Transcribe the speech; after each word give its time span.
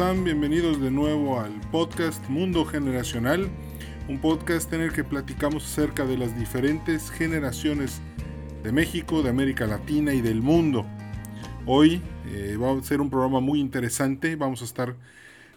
Hola 0.00 0.12
amigos, 0.12 0.22
¿cómo 0.22 0.22
están? 0.22 0.24
Bienvenidos 0.24 0.80
de 0.80 0.90
nuevo 0.90 1.40
al 1.40 1.60
podcast 1.70 2.26
Mundo 2.30 2.64
Generacional, 2.64 3.50
un 4.08 4.18
podcast 4.18 4.72
en 4.72 4.80
el 4.80 4.94
que 4.94 5.04
platicamos 5.04 5.62
acerca 5.64 6.06
de 6.06 6.16
las 6.16 6.38
diferentes 6.38 7.10
generaciones 7.10 8.00
de 8.62 8.72
México, 8.72 9.22
de 9.22 9.28
América 9.28 9.66
Latina 9.66 10.14
y 10.14 10.22
del 10.22 10.40
mundo. 10.40 10.86
Hoy 11.66 12.00
eh, 12.28 12.56
va 12.56 12.72
a 12.72 12.82
ser 12.82 13.02
un 13.02 13.10
programa 13.10 13.40
muy 13.40 13.60
interesante, 13.60 14.36
vamos 14.36 14.62
a 14.62 14.64
estar 14.64 14.96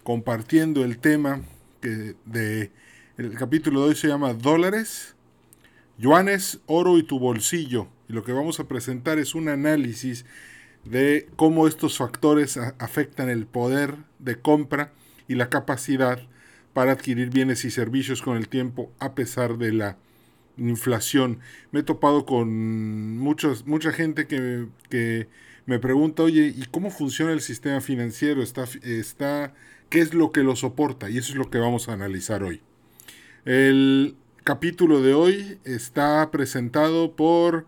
compartiendo 0.03 0.83
el 0.83 0.97
tema 0.97 1.39
que 1.79 2.15
de 2.25 2.71
el 3.17 3.35
capítulo 3.35 3.83
de 3.83 3.89
hoy 3.89 3.95
se 3.95 4.09
llama 4.09 4.33
Dólares, 4.33 5.15
Yuanes, 5.97 6.59
Oro 6.65 6.97
y 6.97 7.03
tu 7.03 7.17
bolsillo. 7.17 7.87
Y 8.09 8.13
lo 8.13 8.25
que 8.25 8.33
vamos 8.33 8.59
a 8.59 8.67
presentar 8.67 9.19
es 9.19 9.35
un 9.35 9.47
análisis 9.47 10.25
de 10.85 11.27
cómo 11.35 11.67
estos 11.67 11.97
factores 11.97 12.57
afectan 12.57 13.29
el 13.29 13.45
poder 13.45 13.95
de 14.19 14.39
compra 14.39 14.91
y 15.27 15.35
la 15.35 15.49
capacidad 15.49 16.19
para 16.73 16.91
adquirir 16.93 17.29
bienes 17.29 17.65
y 17.65 17.71
servicios 17.71 18.21
con 18.21 18.37
el 18.37 18.49
tiempo 18.49 18.91
a 18.99 19.15
pesar 19.15 19.57
de 19.57 19.71
la 19.71 19.97
inflación. 20.57 21.39
Me 21.71 21.81
he 21.81 21.83
topado 21.83 22.25
con 22.25 23.17
muchos, 23.17 23.65
mucha 23.65 23.91
gente 23.91 24.27
que, 24.27 24.67
que, 24.89 25.27
me 25.65 25.79
pregunta, 25.79 26.23
oye, 26.23 26.53
¿y 26.53 26.65
cómo 26.71 26.91
funciona 26.91 27.31
el 27.31 27.39
sistema 27.39 27.79
financiero? 27.79 28.43
¿Está, 28.43 28.65
está, 28.83 29.53
¿Qué 29.89 30.01
es 30.01 30.13
lo 30.13 30.33
que 30.33 30.43
lo 30.43 30.57
soporta? 30.57 31.09
Y 31.09 31.17
eso 31.17 31.31
es 31.31 31.37
lo 31.37 31.49
que 31.49 31.57
vamos 31.57 31.87
a 31.87 31.93
analizar 31.93 32.43
hoy. 32.43 32.61
El 33.45 34.17
capítulo 34.43 35.01
de 35.01 35.13
hoy 35.13 35.59
está 35.63 36.29
presentado 36.31 37.15
por 37.15 37.65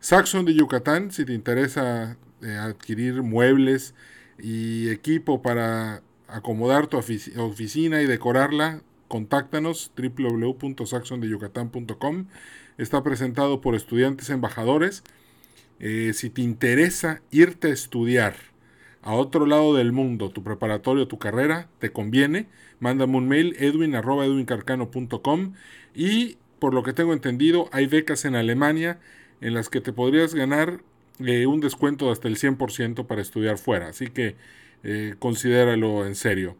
Saxon 0.00 0.44
de 0.44 0.54
Yucatán. 0.54 1.10
Si 1.10 1.24
te 1.24 1.32
interesa 1.32 2.18
adquirir 2.60 3.22
muebles 3.22 3.94
y 4.38 4.90
equipo 4.90 5.42
para 5.42 6.02
acomodar 6.28 6.86
tu 6.86 6.98
oficina 6.98 8.02
y 8.02 8.06
decorarla, 8.06 8.82
contáctanos 9.08 9.90
www.saxondeyucatán.com. 9.96 12.26
Está 12.78 13.02
presentado 13.02 13.60
por 13.60 13.74
estudiantes 13.74 14.30
embajadores. 14.30 15.02
Eh, 15.78 16.12
si 16.14 16.30
te 16.30 16.40
interesa 16.42 17.20
irte 17.30 17.68
a 17.68 17.72
estudiar 17.72 18.34
a 19.02 19.14
otro 19.14 19.46
lado 19.46 19.74
del 19.74 19.92
mundo, 19.92 20.30
tu 20.30 20.42
preparatorio, 20.42 21.08
tu 21.08 21.18
carrera, 21.18 21.68
te 21.80 21.92
conviene, 21.92 22.46
mándame 22.80 23.18
un 23.18 23.28
mail 23.28 23.56
edwin.edwincarcano.com 23.58 25.52
y 25.94 26.38
por 26.58 26.72
lo 26.72 26.82
que 26.82 26.92
tengo 26.92 27.12
entendido 27.12 27.68
hay 27.72 27.86
becas 27.86 28.24
en 28.24 28.36
Alemania 28.36 29.00
en 29.40 29.54
las 29.54 29.68
que 29.68 29.80
te 29.80 29.92
podrías 29.92 30.34
ganar 30.34 30.80
eh, 31.20 31.46
un 31.46 31.60
descuento 31.60 32.06
de 32.06 32.12
hasta 32.12 32.28
el 32.28 32.36
100% 32.36 33.06
para 33.06 33.22
estudiar 33.22 33.58
fuera. 33.58 33.88
Así 33.88 34.08
que 34.08 34.36
eh, 34.82 35.14
considéralo 35.18 36.06
en 36.06 36.14
serio. 36.14 36.56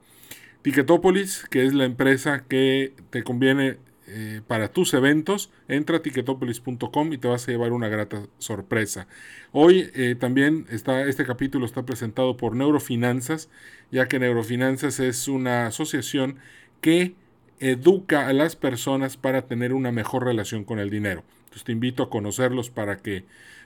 Ticketopolis, 0.62 1.44
que 1.50 1.66
es 1.66 1.74
la 1.74 1.84
empresa 1.84 2.44
que 2.48 2.92
te 3.10 3.24
conviene 3.24 3.78
eh, 4.06 4.42
para 4.46 4.68
tus 4.68 4.94
eventos, 4.94 5.50
entra 5.68 5.96
a 5.96 6.02
ticketopolis.com 6.02 7.12
y 7.12 7.18
te 7.18 7.28
vas 7.28 7.48
a 7.48 7.50
llevar 7.50 7.72
una 7.72 7.88
grata 7.88 8.26
sorpresa. 8.38 9.08
Hoy 9.52 9.90
también 10.20 10.66
está, 10.70 11.02
este 11.02 11.24
capítulo 11.24 11.66
está 11.66 11.84
presentado 11.84 12.36
por 12.36 12.54
Neurofinanzas, 12.54 13.48
ya 13.90 14.06
que 14.06 14.18
Neurofinanzas 14.18 15.00
es 15.00 15.28
una 15.28 15.66
asociación 15.66 16.36
que 16.80 17.14
educa 17.62 18.26
a 18.26 18.32
las 18.32 18.56
personas 18.56 19.16
para 19.16 19.42
tener 19.42 19.72
una 19.72 19.92
mejor 19.92 20.24
relación 20.24 20.64
con 20.64 20.78
el 20.78 20.90
dinero. 20.90 21.22
Entonces 21.44 21.64
te 21.64 21.72
invito 21.72 22.02
a 22.02 22.10
conocerlos 22.10 22.70
para 22.70 22.96
que 22.98 23.24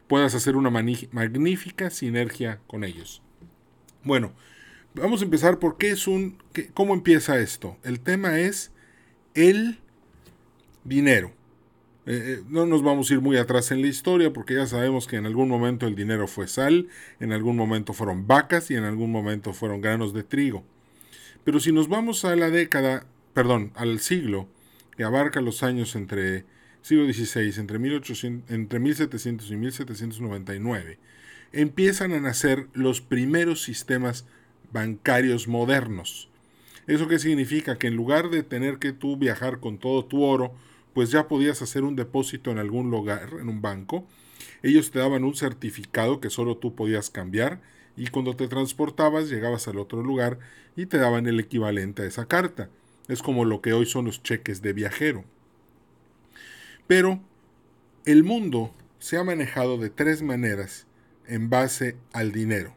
puedas 0.08 0.34
hacer 0.34 0.56
una 0.56 0.70
magnífica 0.70 1.90
sinergia 1.90 2.60
con 2.66 2.84
ellos. 2.84 3.22
Bueno, 4.02 4.32
vamos 4.94 5.20
a 5.20 5.24
empezar 5.24 5.58
por 5.58 5.76
qué 5.76 5.90
es 5.90 6.06
un, 6.06 6.38
cómo 6.74 6.94
empieza 6.94 7.38
esto. 7.38 7.76
El 7.82 8.00
tema 8.00 8.38
es 8.38 8.72
el 9.34 9.78
dinero. 10.84 11.32
Eh, 12.06 12.38
eh, 12.38 12.42
no 12.48 12.66
nos 12.66 12.82
vamos 12.84 13.10
a 13.10 13.14
ir 13.14 13.20
muy 13.20 13.36
atrás 13.36 13.72
en 13.72 13.82
la 13.82 13.88
historia 13.88 14.32
porque 14.32 14.54
ya 14.54 14.66
sabemos 14.66 15.08
que 15.08 15.16
en 15.16 15.26
algún 15.26 15.48
momento 15.48 15.88
el 15.88 15.96
dinero 15.96 16.28
fue 16.28 16.46
sal, 16.46 16.88
en 17.18 17.32
algún 17.32 17.56
momento 17.56 17.92
fueron 17.92 18.28
vacas 18.28 18.70
y 18.70 18.76
en 18.76 18.84
algún 18.84 19.10
momento 19.10 19.52
fueron 19.52 19.80
granos 19.80 20.14
de 20.14 20.22
trigo. 20.22 20.64
Pero 21.42 21.58
si 21.58 21.72
nos 21.72 21.88
vamos 21.88 22.24
a 22.24 22.36
la 22.36 22.50
década, 22.50 23.06
perdón, 23.34 23.72
al 23.74 23.98
siglo 23.98 24.48
que 24.96 25.02
abarca 25.02 25.40
los 25.40 25.64
años 25.64 25.96
entre 25.96 26.44
siglo 26.86 27.12
XVI, 27.12 27.58
entre, 27.58 27.80
1800, 27.80 28.48
entre 28.48 28.78
1700 28.78 29.50
y 29.50 29.56
1799, 29.56 30.98
empiezan 31.52 32.12
a 32.12 32.20
nacer 32.20 32.68
los 32.74 33.00
primeros 33.00 33.64
sistemas 33.64 34.24
bancarios 34.72 35.48
modernos. 35.48 36.28
¿Eso 36.86 37.08
qué 37.08 37.18
significa? 37.18 37.76
Que 37.76 37.88
en 37.88 37.96
lugar 37.96 38.30
de 38.30 38.44
tener 38.44 38.78
que 38.78 38.92
tú 38.92 39.16
viajar 39.16 39.58
con 39.58 39.78
todo 39.78 40.04
tu 40.04 40.22
oro, 40.22 40.54
pues 40.94 41.10
ya 41.10 41.26
podías 41.26 41.60
hacer 41.60 41.82
un 41.82 41.96
depósito 41.96 42.52
en 42.52 42.58
algún 42.58 42.88
lugar, 42.88 43.30
en 43.40 43.48
un 43.48 43.60
banco. 43.60 44.06
Ellos 44.62 44.92
te 44.92 45.00
daban 45.00 45.24
un 45.24 45.34
certificado 45.34 46.20
que 46.20 46.30
solo 46.30 46.56
tú 46.56 46.76
podías 46.76 47.10
cambiar 47.10 47.60
y 47.96 48.06
cuando 48.08 48.36
te 48.36 48.46
transportabas 48.46 49.28
llegabas 49.28 49.66
al 49.66 49.80
otro 49.80 50.04
lugar 50.04 50.38
y 50.76 50.86
te 50.86 50.98
daban 50.98 51.26
el 51.26 51.40
equivalente 51.40 52.02
a 52.02 52.06
esa 52.06 52.26
carta. 52.26 52.70
Es 53.08 53.22
como 53.22 53.44
lo 53.44 53.60
que 53.60 53.72
hoy 53.72 53.86
son 53.86 54.04
los 54.04 54.22
cheques 54.22 54.62
de 54.62 54.72
viajero. 54.72 55.24
Pero 56.86 57.20
el 58.04 58.22
mundo 58.22 58.72
se 58.98 59.16
ha 59.16 59.24
manejado 59.24 59.78
de 59.78 59.90
tres 59.90 60.22
maneras 60.22 60.86
en 61.26 61.50
base 61.50 61.96
al 62.12 62.32
dinero. 62.32 62.74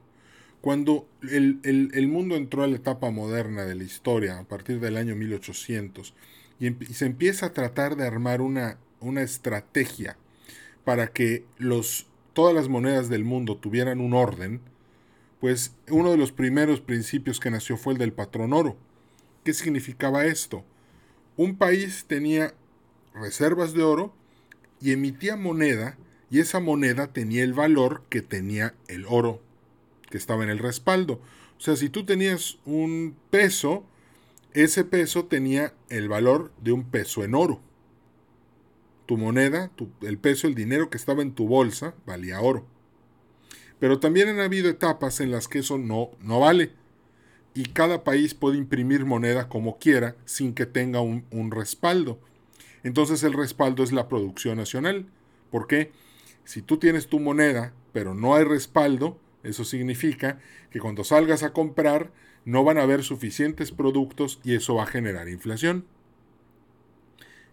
Cuando 0.61 1.07
el, 1.29 2.07
mundo 2.07 2.35
entró 2.35 2.63
a 2.63 2.67
la 2.67 2.75
etapa 2.75 3.11
moderna 3.11 3.63
de 3.63 3.75
la 3.75 3.83
historia, 3.83 4.39
a 4.39 4.43
partir 4.43 4.79
del 4.79 4.97
año 4.97 5.15
1800, 5.15 6.13
y, 6.59 6.71
se 6.93 7.05
empieza 7.05 7.47
a 7.47 7.53
tratar 7.53 7.95
de 7.95 8.05
armar 8.05 8.41
una, 8.41 8.77
una 8.99 9.21
estrategia 9.21 10.17
para 10.83 11.07
que 11.07 11.45
los, 11.57 12.07
todas 12.33 12.53
las 12.53 12.67
monedas 12.67 13.07
del 13.07 13.23
mundo 13.23 13.55
tuvieran 13.55 14.01
un 14.01 14.13
orden, 14.13 14.59
pues 15.39 15.75
uno 15.89 16.11
de 16.11 16.17
los 16.17 16.33
primeros 16.33 16.81
principios 16.81 17.39
que 17.39 17.51
nació 17.51 17.77
fue 17.77 17.93
el 17.93 17.99
del 17.99 18.11
patrón 18.11 18.51
oro. 18.51 18.75
¿Qué 19.45 19.53
significaba 19.53 20.25
esto? 20.25 20.65
Un 21.37 21.55
país 21.55 22.03
tenía 22.05 22.53
reservas 23.13 23.73
de 23.73 23.83
oro 23.83 24.13
y 24.81 24.91
emitía 24.91 25.35
moneda 25.35 25.97
y 26.29 26.39
esa 26.39 26.59
moneda 26.59 27.07
tenía 27.11 27.43
el 27.43 27.53
valor 27.53 28.03
que 28.09 28.21
tenía 28.21 28.75
el 28.87 29.05
oro 29.07 29.41
que 30.09 30.17
estaba 30.17 30.43
en 30.43 30.49
el 30.49 30.59
respaldo. 30.59 31.21
O 31.57 31.61
sea, 31.61 31.75
si 31.75 31.89
tú 31.89 32.05
tenías 32.05 32.57
un 32.65 33.15
peso, 33.29 33.83
ese 34.53 34.83
peso 34.83 35.25
tenía 35.25 35.73
el 35.89 36.07
valor 36.07 36.51
de 36.61 36.71
un 36.71 36.89
peso 36.89 37.23
en 37.23 37.35
oro. 37.35 37.61
Tu 39.05 39.17
moneda, 39.17 39.71
el 40.01 40.17
peso, 40.19 40.47
el 40.47 40.55
dinero 40.55 40.89
que 40.89 40.97
estaba 40.97 41.21
en 41.21 41.33
tu 41.33 41.47
bolsa, 41.47 41.95
valía 42.05 42.39
oro. 42.41 42.65
Pero 43.79 43.99
también 43.99 44.29
han 44.29 44.39
habido 44.39 44.69
etapas 44.69 45.19
en 45.19 45.31
las 45.31 45.47
que 45.47 45.59
eso 45.59 45.77
no, 45.77 46.11
no 46.21 46.39
vale. 46.39 46.71
Y 47.55 47.63
cada 47.63 48.03
país 48.03 48.35
puede 48.35 48.57
imprimir 48.57 49.05
moneda 49.05 49.49
como 49.49 49.79
quiera 49.79 50.15
sin 50.25 50.53
que 50.53 50.65
tenga 50.65 51.01
un, 51.01 51.25
un 51.31 51.49
respaldo 51.49 52.19
entonces 52.83 53.23
el 53.23 53.33
respaldo 53.33 53.83
es 53.83 53.91
la 53.91 54.07
producción 54.07 54.57
nacional. 54.57 55.05
¿Por 55.51 55.67
qué? 55.67 55.91
Si 56.45 56.61
tú 56.61 56.77
tienes 56.77 57.07
tu 57.07 57.19
moneda, 57.19 57.73
pero 57.93 58.13
no 58.13 58.35
hay 58.35 58.43
respaldo, 58.43 59.19
eso 59.43 59.63
significa 59.63 60.39
que 60.71 60.79
cuando 60.79 61.03
salgas 61.03 61.43
a 61.43 61.53
comprar 61.53 62.11
no 62.45 62.63
van 62.63 62.77
a 62.77 62.83
haber 62.83 63.03
suficientes 63.03 63.71
productos 63.71 64.39
y 64.43 64.55
eso 64.55 64.75
va 64.75 64.83
a 64.83 64.87
generar 64.87 65.29
inflación. 65.29 65.85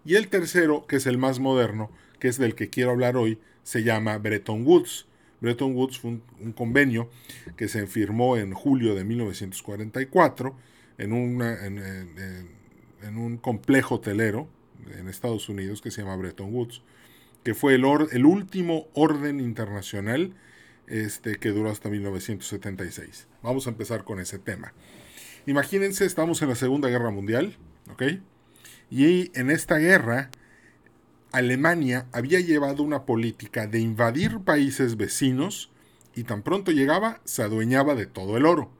Y 0.04 0.14
el 0.14 0.28
tercero, 0.28 0.86
que 0.86 0.96
es 0.96 1.06
el 1.06 1.18
más 1.18 1.40
moderno, 1.40 1.90
que 2.20 2.28
es 2.28 2.38
del 2.38 2.54
que 2.54 2.70
quiero 2.70 2.92
hablar 2.92 3.16
hoy, 3.16 3.38
se 3.64 3.82
llama 3.82 4.18
Bretton 4.18 4.64
Woods. 4.64 5.06
Bretton 5.40 5.74
Woods 5.74 5.98
fue 5.98 6.18
un, 6.40 6.52
convenio 6.52 7.10
que 7.56 7.68
se 7.68 7.86
firmó 7.86 8.36
en 8.36 8.54
julio 8.54 8.94
de 8.94 9.04
1944 9.04 10.56
en, 10.98 11.42
en 11.42 13.18
un 13.18 13.36
complejo 13.36 13.96
hotelero 13.96 14.48
en 14.98 15.08
Estados 15.08 15.48
Unidos 15.48 15.80
que 15.82 15.90
se 15.90 16.02
llama 16.02 16.16
Bretton 16.16 16.52
Woods, 16.52 16.82
que 17.44 17.54
fue 17.54 17.74
el, 17.74 17.84
el 18.12 18.26
último 18.26 18.88
orden 18.94 19.40
internacional 19.40 20.34
este, 20.86 21.36
que 21.36 21.50
duró 21.50 21.70
hasta 21.70 21.88
1976. 21.88 23.28
Vamos 23.42 23.66
a 23.66 23.70
empezar 23.70 24.04
con 24.04 24.20
ese 24.20 24.38
tema. 24.38 24.72
Imagínense, 25.46 26.04
estamos 26.04 26.42
en 26.42 26.48
la 26.48 26.54
Segunda 26.54 26.88
Guerra 26.88 27.10
Mundial, 27.10 27.56
¿ok? 27.92 28.02
Y 28.90 29.30
en 29.38 29.50
esta 29.50 29.78
guerra, 29.78 30.30
Alemania 31.32 32.06
había 32.12 32.40
llevado 32.40 32.82
una 32.82 33.04
política 33.04 33.66
de 33.66 33.80
invadir 33.80 34.40
países 34.40 34.96
vecinos 34.96 35.70
y 36.14 36.24
tan 36.24 36.42
pronto 36.42 36.72
llegaba, 36.72 37.20
se 37.24 37.42
adueñaba 37.42 37.94
de 37.94 38.06
todo 38.06 38.36
el 38.36 38.46
oro. 38.46 38.70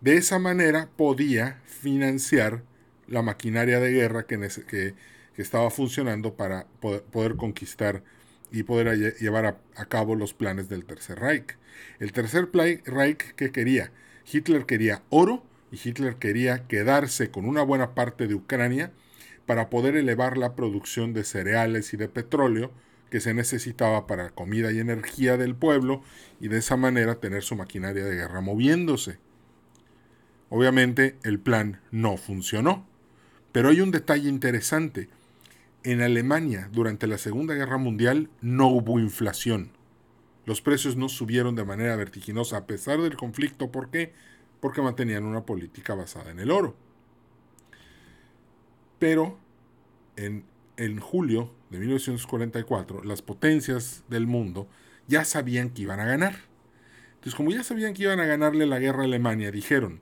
De 0.00 0.16
esa 0.16 0.38
manera 0.38 0.90
podía 0.96 1.60
financiar 1.64 2.62
la 3.06 3.22
maquinaria 3.22 3.80
de 3.80 3.90
guerra 3.90 4.26
que 4.26 4.94
que 5.38 5.42
estaba 5.42 5.70
funcionando 5.70 6.34
para 6.34 6.66
poder, 6.80 7.36
conquistar 7.36 8.02
y 8.50 8.64
poder 8.64 9.14
llevar 9.20 9.60
a, 9.76 9.84
cabo 9.84 10.16
los 10.16 10.34
planes 10.34 10.68
del 10.68 10.84
Tercer 10.84 11.20
Reich. 11.20 11.56
El 12.00 12.10
Tercer 12.10 12.48
Reich 12.52 13.34
que 13.36 13.52
quería 13.52 13.92
Hitler 14.32 14.66
quería 14.66 15.04
oro 15.10 15.44
y 15.70 15.76
Hitler 15.76 16.16
quería 16.16 16.66
quedarse 16.66 17.30
con 17.30 17.44
una 17.44 17.62
buena 17.62 17.94
parte 17.94 18.26
de 18.26 18.34
Ucrania 18.34 18.90
para 19.46 19.70
poder 19.70 19.94
elevar 19.94 20.36
la 20.36 20.56
producción 20.56 21.12
de 21.12 21.22
cereales 21.22 21.94
y 21.94 21.96
de 21.96 22.08
petróleo 22.08 22.72
que 23.08 23.20
se 23.20 23.32
necesitaba 23.32 24.08
para 24.08 24.30
comida 24.30 24.72
y 24.72 24.80
energía 24.80 25.36
del 25.36 25.54
pueblo 25.54 26.02
y 26.40 26.48
de 26.48 26.58
esa 26.58 26.76
manera 26.76 27.20
tener 27.20 27.44
su 27.44 27.54
maquinaria 27.54 28.04
de 28.04 28.16
guerra 28.16 28.40
moviéndose. 28.40 29.18
Obviamente 30.48 31.16
el 31.22 31.38
plan 31.38 31.80
no 31.92 32.16
funcionó, 32.16 32.88
pero 33.52 33.68
hay 33.68 33.80
un 33.80 33.92
detalle 33.92 34.28
interesante. 34.28 35.08
En 35.84 36.02
Alemania 36.02 36.68
durante 36.72 37.06
la 37.06 37.18
Segunda 37.18 37.54
Guerra 37.54 37.78
Mundial 37.78 38.28
no 38.40 38.68
hubo 38.68 38.98
inflación. 38.98 39.70
Los 40.44 40.60
precios 40.60 40.96
no 40.96 41.08
subieron 41.08 41.54
de 41.54 41.64
manera 41.64 41.94
vertiginosa 41.94 42.56
a 42.56 42.66
pesar 42.66 43.00
del 43.00 43.16
conflicto. 43.16 43.70
¿Por 43.70 43.90
qué? 43.90 44.12
Porque 44.60 44.82
mantenían 44.82 45.24
una 45.24 45.44
política 45.44 45.94
basada 45.94 46.30
en 46.30 46.40
el 46.40 46.50
oro. 46.50 46.74
Pero 48.98 49.38
en, 50.16 50.44
en 50.76 50.98
julio 50.98 51.52
de 51.70 51.78
1944, 51.78 53.04
las 53.04 53.22
potencias 53.22 54.02
del 54.08 54.26
mundo 54.26 54.68
ya 55.06 55.24
sabían 55.24 55.70
que 55.70 55.82
iban 55.82 56.00
a 56.00 56.06
ganar. 56.06 56.36
Entonces, 57.14 57.34
como 57.34 57.50
ya 57.50 57.62
sabían 57.62 57.94
que 57.94 58.04
iban 58.04 58.20
a 58.20 58.26
ganarle 58.26 58.66
la 58.66 58.78
guerra 58.78 59.02
a 59.02 59.04
Alemania, 59.04 59.50
dijeron, 59.50 60.00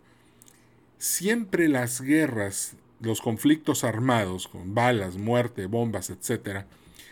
siempre 0.99 1.69
las 1.69 2.01
guerras, 2.01 2.77
los 3.01 3.21
conflictos 3.21 3.85
armados, 3.85 4.49
con 4.49 4.75
balas, 4.75 5.17
muerte, 5.17 5.67
bombas, 5.67 6.11
etc., 6.11 6.65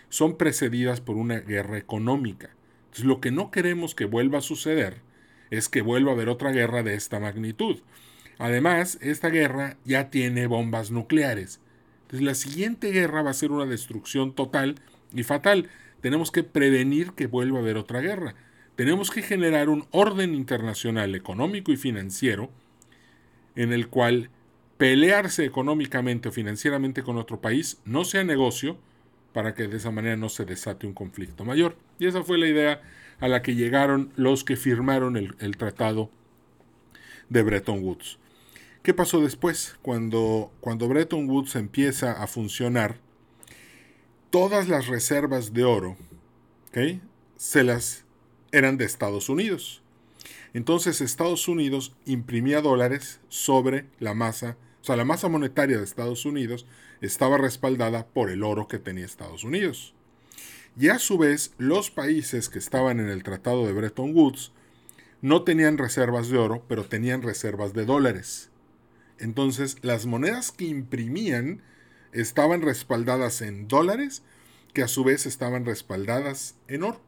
son 0.09 0.37
precedidas 0.37 1.01
por 1.01 1.17
una 1.17 1.41
guerra 1.41 1.79
económica. 1.79 2.51
Entonces, 2.85 3.05
lo 3.05 3.21
que 3.21 3.31
no 3.31 3.51
queremos 3.51 3.95
que 3.95 4.05
vuelva 4.05 4.39
a 4.39 4.43
suceder 4.43 5.03
es 5.51 5.69
que 5.69 5.83
vuelva 5.83 6.13
a 6.13 6.15
haber 6.15 6.29
otra 6.29 6.53
guerra 6.53 6.83
de 6.83 6.95
esta 6.95 7.19
magnitud. 7.19 7.79
Además, 8.39 8.99
esta 9.01 9.29
guerra 9.29 9.77
ya 9.85 10.11
tiene 10.11 10.47
bombas 10.47 10.91
nucleares 10.91 11.61
la 12.21 12.35
siguiente 12.35 12.91
guerra 12.91 13.23
va 13.23 13.31
a 13.31 13.35
ser 13.35 13.51
una 13.51 13.67
destrucción 13.67 14.35
total 14.35 14.77
y 15.13 15.23
fatal. 15.23 15.69
Tenemos 16.01 16.31
que 16.31 16.43
prevenir 16.43 17.13
que 17.13 17.27
vuelva 17.27 17.59
a 17.59 17.63
haber 17.63 17.77
otra 17.77 18.01
guerra. 18.01 18.35
Tenemos 18.77 19.11
que 19.11 19.23
generar 19.23 19.69
un 19.69 19.87
orden 19.91 20.35
internacional 20.35 21.15
económico 21.15 21.73
y 21.73 21.77
financiero 21.77 22.51
en 23.57 23.73
el 23.73 23.89
cual 23.89 24.31
pelearse 24.85 25.47
económicamente 25.47 26.29
o 26.29 26.33
financieramente 26.33 27.03
con 27.03 27.17
otro 27.17 27.41
país 27.41 27.79
no 27.87 28.05
sea 28.05 28.23
negocio 28.23 28.77
para 29.33 29.55
que 29.55 29.67
de 29.67 29.79
esa 29.79 29.91
manera 29.91 30.15
no 30.19 30.29
se 30.29 30.45
desate 30.45 30.87
un 30.87 30.93
conflicto 30.93 31.43
mayor. 31.47 31.79
Y 31.99 32.07
esa 32.07 32.23
fue 32.23 32.37
la 32.37 32.49
idea 32.49 32.83
a 33.19 33.29
la 33.29 33.41
que 33.41 33.55
llegaron 33.55 34.13
los 34.17 34.45
que 34.45 34.57
firmaron 34.57 35.17
el, 35.17 35.57
tratado 35.57 36.11
de 37.31 37.43
Bretton 37.43 37.83
Woods. 37.83 38.19
¿Qué 38.83 38.93
pasó 38.93 39.23
después? 39.23 39.75
Cuando, 39.81 40.53
cuando 40.61 40.87
Bretton 40.87 41.31
Woods 41.31 41.57
empieza 41.57 42.23
a 42.23 42.27
funcionar, 42.27 42.99
todas 44.29 44.69
las 44.69 44.89
reservas 44.89 45.55
de 45.55 45.65
oro 45.65 45.97
se 47.39 47.65
las 47.65 48.05
eran 48.53 48.77
de 48.77 48.85
Estados 48.85 49.31
Unidos. 49.31 49.81
Entonces 50.53 51.01
Estados 51.01 51.49
Unidos 51.49 51.97
imprimía 52.05 52.61
dólares 52.61 53.23
sobre 53.31 53.87
la 53.99 54.13
masa, 54.13 54.59
o 54.85 54.87
sea, 54.87 54.97
la 54.97 55.07
masa 55.07 55.31
monetaria 55.31 55.79
de 55.79 55.85
Estados 55.85 56.27
Unidos 56.27 56.67
estaba 57.01 57.39
respaldada 57.39 58.07
por 58.07 58.29
el 58.29 58.43
oro 58.43 58.69
que 58.69 58.79
tenía 58.79 59.07
Estados 59.07 59.43
Unidos. 59.43 59.95
Y 60.79 60.91
a 60.91 60.99
su 60.99 61.17
vez, 61.17 61.55
los 61.57 61.91
países 61.91 62.51
que 62.51 62.59
estaban 62.59 63.01
en 63.01 63.09
el 63.09 63.23
Tratado 63.23 63.65
de 63.65 63.73
Bretton 63.73 64.15
Woods 64.15 64.53
no 65.23 65.43
tenían 65.43 65.79
reservas 65.79 66.29
de 66.29 66.37
oro, 66.37 66.67
pero 66.69 66.85
tenían 66.85 67.23
reservas 67.23 67.73
de 67.73 67.87
dólares. 67.87 68.51
Entonces, 69.19 69.79
las 69.81 70.05
monedas 70.05 70.53
que 70.53 70.67
imprimían 70.67 71.63
estaban 72.13 72.61
respaldadas 72.61 73.41
en 73.41 73.69
dólares, 73.69 74.23
que 74.75 74.83
a 74.83 74.89
su 74.89 75.03
vez 75.03 75.25
estaban 75.25 75.65
respaldadas 75.65 76.57
en 76.69 76.83
oro. 76.83 77.01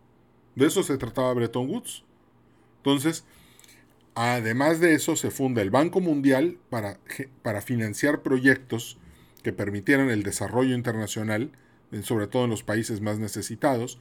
De 0.54 0.66
eso 0.66 0.82
se 0.82 0.96
trataba 0.96 1.34
Bretton 1.34 1.68
Woods. 1.68 2.04
Entonces, 2.78 3.26
además 4.16 4.80
de 4.80 4.94
eso, 4.94 5.14
se 5.16 5.30
funda 5.30 5.62
el 5.62 5.70
Banco 5.70 6.00
Mundial 6.00 6.58
para, 6.70 6.98
para 7.42 7.62
financiar 7.62 8.22
proyectos 8.22 8.98
que 9.42 9.52
permitieran 9.52 10.10
el 10.10 10.22
desarrollo 10.22 10.74
internacional, 10.74 11.52
sobre 12.02 12.26
todo 12.26 12.44
en 12.44 12.50
los 12.50 12.64
países 12.64 13.00
más 13.00 13.18
necesitados. 13.18 14.00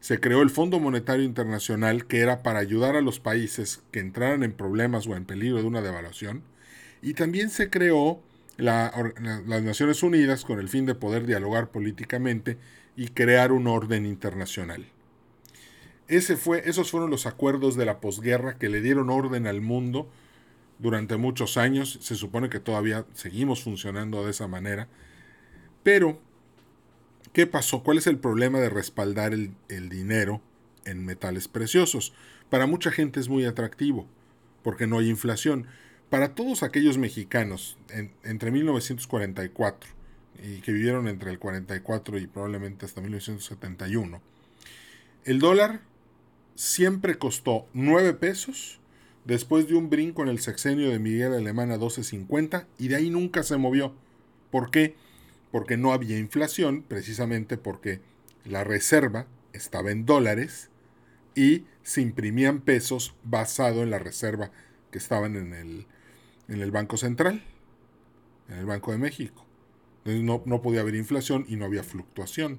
Se 0.00 0.20
creó 0.20 0.42
el 0.42 0.50
Fondo 0.50 0.80
Monetario 0.80 1.24
Internacional, 1.24 2.06
que 2.06 2.20
era 2.20 2.42
para 2.42 2.60
ayudar 2.60 2.96
a 2.96 3.02
los 3.02 3.20
países 3.20 3.82
que 3.90 4.00
entraran 4.00 4.42
en 4.42 4.52
problemas 4.52 5.06
o 5.06 5.14
en 5.14 5.26
peligro 5.26 5.58
de 5.58 5.64
una 5.64 5.82
devaluación 5.82 6.42
y 7.02 7.14
también 7.14 7.50
se 7.50 7.70
creó 7.70 8.20
las 8.56 8.92
Naciones 9.62 10.02
Unidas 10.02 10.44
con 10.44 10.58
el 10.58 10.68
fin 10.68 10.84
de 10.86 10.94
poder 10.94 11.26
dialogar 11.26 11.70
políticamente 11.70 12.58
y 12.96 13.08
crear 13.08 13.52
un 13.52 13.68
orden 13.68 14.04
internacional. 14.04 14.86
Ese 16.08 16.36
fue, 16.36 16.62
esos 16.68 16.90
fueron 16.90 17.10
los 17.10 17.26
acuerdos 17.26 17.76
de 17.76 17.84
la 17.84 18.00
posguerra 18.00 18.56
que 18.58 18.70
le 18.70 18.80
dieron 18.80 19.10
orden 19.10 19.46
al 19.46 19.60
mundo 19.60 20.08
durante 20.78 21.16
muchos 21.18 21.58
años. 21.58 21.98
Se 22.00 22.14
supone 22.14 22.48
que 22.48 22.60
todavía 22.60 23.04
seguimos 23.12 23.62
funcionando 23.62 24.24
de 24.24 24.30
esa 24.30 24.48
manera. 24.48 24.88
Pero, 25.82 26.18
¿qué 27.34 27.46
pasó? 27.46 27.82
¿Cuál 27.82 27.98
es 27.98 28.06
el 28.06 28.18
problema 28.18 28.58
de 28.58 28.70
respaldar 28.70 29.34
el, 29.34 29.52
el 29.68 29.90
dinero 29.90 30.40
en 30.86 31.04
metales 31.04 31.46
preciosos? 31.46 32.14
Para 32.48 32.66
mucha 32.66 32.90
gente 32.90 33.20
es 33.20 33.28
muy 33.28 33.44
atractivo, 33.44 34.06
porque 34.62 34.86
no 34.86 34.98
hay 34.98 35.10
inflación. 35.10 35.66
Para 36.08 36.34
todos 36.34 36.62
aquellos 36.62 36.96
mexicanos 36.96 37.76
entre 38.22 38.50
1944 38.50 39.90
y 40.42 40.60
que 40.62 40.72
vivieron 40.72 41.06
entre 41.06 41.30
el 41.30 41.38
44 41.38 42.18
y 42.18 42.26
probablemente 42.26 42.86
hasta 42.86 43.02
1971, 43.02 44.22
el 45.24 45.38
dólar 45.38 45.82
siempre 46.58 47.18
costó 47.18 47.68
9 47.72 48.14
pesos 48.14 48.80
después 49.24 49.68
de 49.68 49.76
un 49.76 49.90
brinco 49.90 50.22
en 50.22 50.28
el 50.28 50.40
sexenio 50.40 50.90
de 50.90 50.98
Miguel 50.98 51.32
Alemán 51.32 51.70
a 51.70 51.78
12.50 51.78 52.66
y 52.78 52.88
de 52.88 52.96
ahí 52.96 53.10
nunca 53.10 53.44
se 53.44 53.56
movió. 53.58 53.94
¿Por 54.50 54.72
qué? 54.72 54.96
Porque 55.52 55.76
no 55.76 55.92
había 55.92 56.18
inflación, 56.18 56.82
precisamente 56.82 57.58
porque 57.58 58.00
la 58.44 58.64
reserva 58.64 59.28
estaba 59.52 59.92
en 59.92 60.04
dólares 60.04 60.68
y 61.36 61.64
se 61.84 62.00
imprimían 62.00 62.60
pesos 62.60 63.14
basado 63.22 63.84
en 63.84 63.90
la 63.90 64.00
reserva 64.00 64.50
que 64.90 64.98
estaban 64.98 65.36
en 65.36 65.54
el, 65.54 65.86
en 66.48 66.60
el 66.60 66.72
Banco 66.72 66.96
Central, 66.96 67.44
en 68.48 68.58
el 68.58 68.66
Banco 68.66 68.90
de 68.90 68.98
México. 68.98 69.46
Entonces 69.98 70.24
no, 70.24 70.42
no, 70.44 70.60
podía 70.60 70.80
haber 70.80 70.96
inflación 70.96 71.44
y 71.46 71.54
no 71.54 71.66
había 71.66 71.84
fluctuación. 71.84 72.58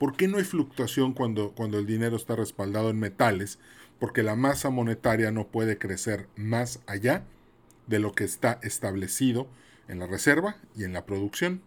¿Por 0.00 0.16
qué 0.16 0.28
no 0.28 0.38
hay 0.38 0.44
fluctuación 0.44 1.12
cuando, 1.12 1.52
cuando 1.52 1.78
el 1.78 1.84
dinero 1.84 2.16
está 2.16 2.34
respaldado 2.34 2.88
en 2.88 2.98
metales? 2.98 3.58
Porque 3.98 4.22
la 4.22 4.34
masa 4.34 4.70
monetaria 4.70 5.30
no 5.30 5.48
puede 5.48 5.76
crecer 5.76 6.26
más 6.36 6.80
allá 6.86 7.24
de 7.86 7.98
lo 7.98 8.12
que 8.12 8.24
está 8.24 8.58
establecido 8.62 9.46
en 9.88 9.98
la 9.98 10.06
reserva 10.06 10.56
y 10.74 10.84
en 10.84 10.94
la 10.94 11.04
producción. 11.04 11.60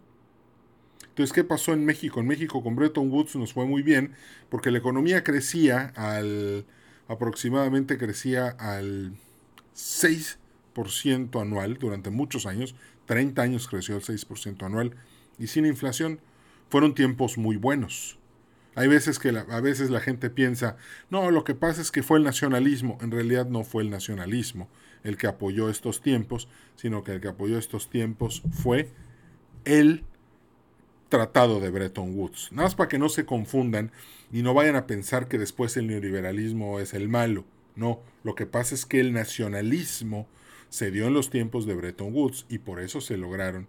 Entonces, 1.10 1.32
¿qué 1.32 1.44
pasó 1.44 1.74
en 1.74 1.84
México? 1.84 2.18
En 2.18 2.26
México 2.26 2.60
con 2.60 2.74
Bretton 2.74 3.08
Woods 3.08 3.36
nos 3.36 3.52
fue 3.52 3.66
muy 3.66 3.82
bien 3.82 4.14
porque 4.48 4.72
la 4.72 4.78
economía 4.78 5.22
crecía 5.22 5.92
al 5.94 6.66
aproximadamente 7.06 7.98
crecía 7.98 8.48
al 8.48 9.14
6 9.74 10.40
anual 11.40 11.78
durante 11.78 12.10
muchos 12.10 12.46
años, 12.46 12.74
30 13.06 13.40
años 13.40 13.68
creció 13.68 13.94
el 13.94 14.02
6% 14.02 14.66
anual 14.66 14.96
y 15.38 15.46
sin 15.46 15.66
inflación. 15.66 16.18
Fueron 16.68 16.96
tiempos 16.96 17.38
muy 17.38 17.56
buenos. 17.56 18.18
Hay 18.74 18.88
veces 18.88 19.18
que 19.18 19.32
la, 19.32 19.40
a 19.50 19.60
veces 19.60 19.90
la 19.90 20.00
gente 20.00 20.30
piensa, 20.30 20.76
no, 21.10 21.30
lo 21.30 21.44
que 21.44 21.54
pasa 21.54 21.80
es 21.80 21.90
que 21.90 22.02
fue 22.02 22.18
el 22.18 22.24
nacionalismo. 22.24 22.98
En 23.00 23.10
realidad 23.10 23.46
no 23.46 23.64
fue 23.64 23.82
el 23.82 23.90
nacionalismo 23.90 24.68
el 25.04 25.18
que 25.18 25.26
apoyó 25.26 25.68
estos 25.68 26.00
tiempos, 26.00 26.48
sino 26.76 27.04
que 27.04 27.12
el 27.12 27.20
que 27.20 27.28
apoyó 27.28 27.58
estos 27.58 27.90
tiempos 27.90 28.42
fue 28.50 28.88
el 29.64 30.02
tratado 31.10 31.60
de 31.60 31.70
Bretton 31.70 32.18
Woods. 32.18 32.48
Nada 32.50 32.64
más 32.64 32.74
para 32.74 32.88
que 32.88 32.98
no 32.98 33.08
se 33.08 33.26
confundan 33.26 33.92
y 34.32 34.42
no 34.42 34.54
vayan 34.54 34.76
a 34.76 34.86
pensar 34.86 35.28
que 35.28 35.38
después 35.38 35.76
el 35.76 35.86
neoliberalismo 35.86 36.80
es 36.80 36.94
el 36.94 37.08
malo. 37.08 37.44
No, 37.76 38.00
lo 38.24 38.34
que 38.34 38.46
pasa 38.46 38.74
es 38.74 38.86
que 38.86 39.00
el 39.00 39.12
nacionalismo 39.12 40.26
se 40.70 40.90
dio 40.90 41.06
en 41.06 41.14
los 41.14 41.30
tiempos 41.30 41.66
de 41.66 41.74
Bretton 41.74 42.12
Woods 42.12 42.46
y 42.48 42.58
por 42.58 42.80
eso 42.80 43.00
se 43.00 43.16
lograron 43.16 43.68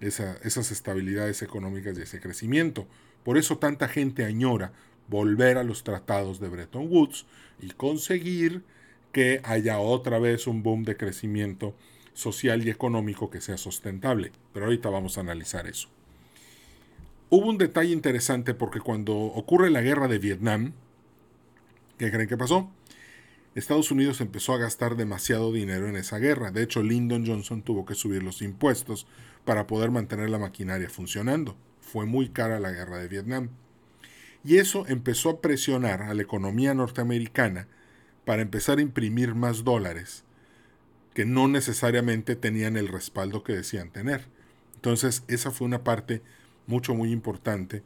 esas 0.00 0.70
estabilidades 0.70 1.42
económicas 1.42 1.98
y 1.98 2.02
ese 2.02 2.20
crecimiento. 2.20 2.86
Por 3.28 3.36
eso 3.36 3.58
tanta 3.58 3.88
gente 3.88 4.24
añora 4.24 4.72
volver 5.06 5.58
a 5.58 5.62
los 5.62 5.84
tratados 5.84 6.40
de 6.40 6.48
Bretton 6.48 6.88
Woods 6.88 7.26
y 7.60 7.72
conseguir 7.72 8.64
que 9.12 9.42
haya 9.44 9.80
otra 9.80 10.18
vez 10.18 10.46
un 10.46 10.62
boom 10.62 10.82
de 10.84 10.96
crecimiento 10.96 11.74
social 12.14 12.66
y 12.66 12.70
económico 12.70 13.28
que 13.28 13.42
sea 13.42 13.58
sustentable. 13.58 14.32
Pero 14.54 14.64
ahorita 14.64 14.88
vamos 14.88 15.18
a 15.18 15.20
analizar 15.20 15.66
eso. 15.66 15.90
Hubo 17.28 17.50
un 17.50 17.58
detalle 17.58 17.92
interesante 17.92 18.54
porque 18.54 18.80
cuando 18.80 19.14
ocurre 19.14 19.68
la 19.68 19.82
guerra 19.82 20.08
de 20.08 20.18
Vietnam, 20.18 20.72
¿qué 21.98 22.10
creen 22.10 22.30
que 22.30 22.38
pasó? 22.38 22.70
Estados 23.54 23.90
Unidos 23.90 24.22
empezó 24.22 24.54
a 24.54 24.58
gastar 24.58 24.96
demasiado 24.96 25.52
dinero 25.52 25.86
en 25.86 25.96
esa 25.96 26.16
guerra. 26.18 26.50
De 26.50 26.62
hecho, 26.62 26.82
Lyndon 26.82 27.26
Johnson 27.26 27.60
tuvo 27.60 27.84
que 27.84 27.94
subir 27.94 28.22
los 28.22 28.40
impuestos 28.40 29.06
para 29.44 29.66
poder 29.66 29.90
mantener 29.90 30.30
la 30.30 30.38
maquinaria 30.38 30.88
funcionando. 30.88 31.58
Fue 31.90 32.06
muy 32.06 32.28
cara 32.28 32.60
la 32.60 32.70
guerra 32.70 32.98
de 32.98 33.08
Vietnam. 33.08 33.48
Y 34.44 34.58
eso 34.58 34.86
empezó 34.86 35.30
a 35.30 35.40
presionar 35.40 36.02
a 36.02 36.14
la 36.14 36.22
economía 36.22 36.74
norteamericana 36.74 37.66
para 38.24 38.42
empezar 38.42 38.78
a 38.78 38.82
imprimir 38.82 39.34
más 39.34 39.64
dólares 39.64 40.24
que 41.14 41.24
no 41.24 41.48
necesariamente 41.48 42.36
tenían 42.36 42.76
el 42.76 42.88
respaldo 42.88 43.42
que 43.42 43.54
decían 43.54 43.90
tener. 43.90 44.26
Entonces, 44.76 45.24
esa 45.26 45.50
fue 45.50 45.66
una 45.66 45.82
parte 45.82 46.22
mucho, 46.66 46.94
muy 46.94 47.10
importante 47.10 47.82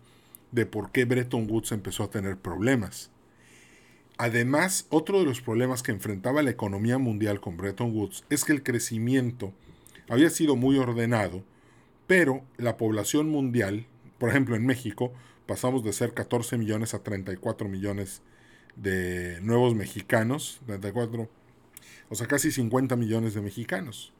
de 0.51 0.67
por 0.67 0.93
qué 0.93 1.05
Bretton 1.05 1.49
Woods 1.49 1.73
empezó 1.73 2.05
a 2.05 2.11
tener 2.11 2.37
problemas. 2.37 3.11
Además, 4.19 4.87
otro 4.91 5.19
de 5.21 5.25
los 5.25 5.41
problemas 5.41 5.83
que 5.83 5.93
enfrentaba 5.93 6.43
la 6.43 6.51
economía 6.51 6.99
mundial 6.99 7.41
con 7.41 7.57
Bretton 7.57 7.97
Woods 7.97 8.25
es 8.29 8.45
que 8.45 8.53
el 8.53 8.63
crecimiento 8.63 9.55
había 10.09 10.29
sido 10.29 10.57
muy 10.57 10.77
ordenado, 10.77 11.43
pero 12.07 12.45
la 12.59 12.77
población 12.77 13.31
mundial, 13.31 13.87
por 14.23 14.29
ejemplo 14.29 14.55
en 14.55 14.65
México, 14.65 15.13
pasamos 15.47 15.83
de 15.83 15.93
ser 15.93 16.15
14 16.15 16.57
millones 16.57 16.95
a 16.95 17.03
34 17.03 17.69
millones 17.69 18.23
de 18.77 19.41
nuevos 19.41 19.75
mexicanos, 19.75 20.61
34, 20.67 21.29
o 22.09 22.15
sea, 22.15 22.29
casi 22.29 22.53
50 22.53 22.95
millones 22.95 23.35
de 23.35 23.41
mexicanos. 23.41 24.13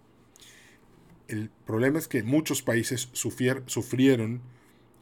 El 1.29 1.51
problema 1.51 2.01
es 2.01 2.09
que 2.09 2.25
muchos 2.25 2.63
países 2.63 3.11
sufrieron 3.13 4.41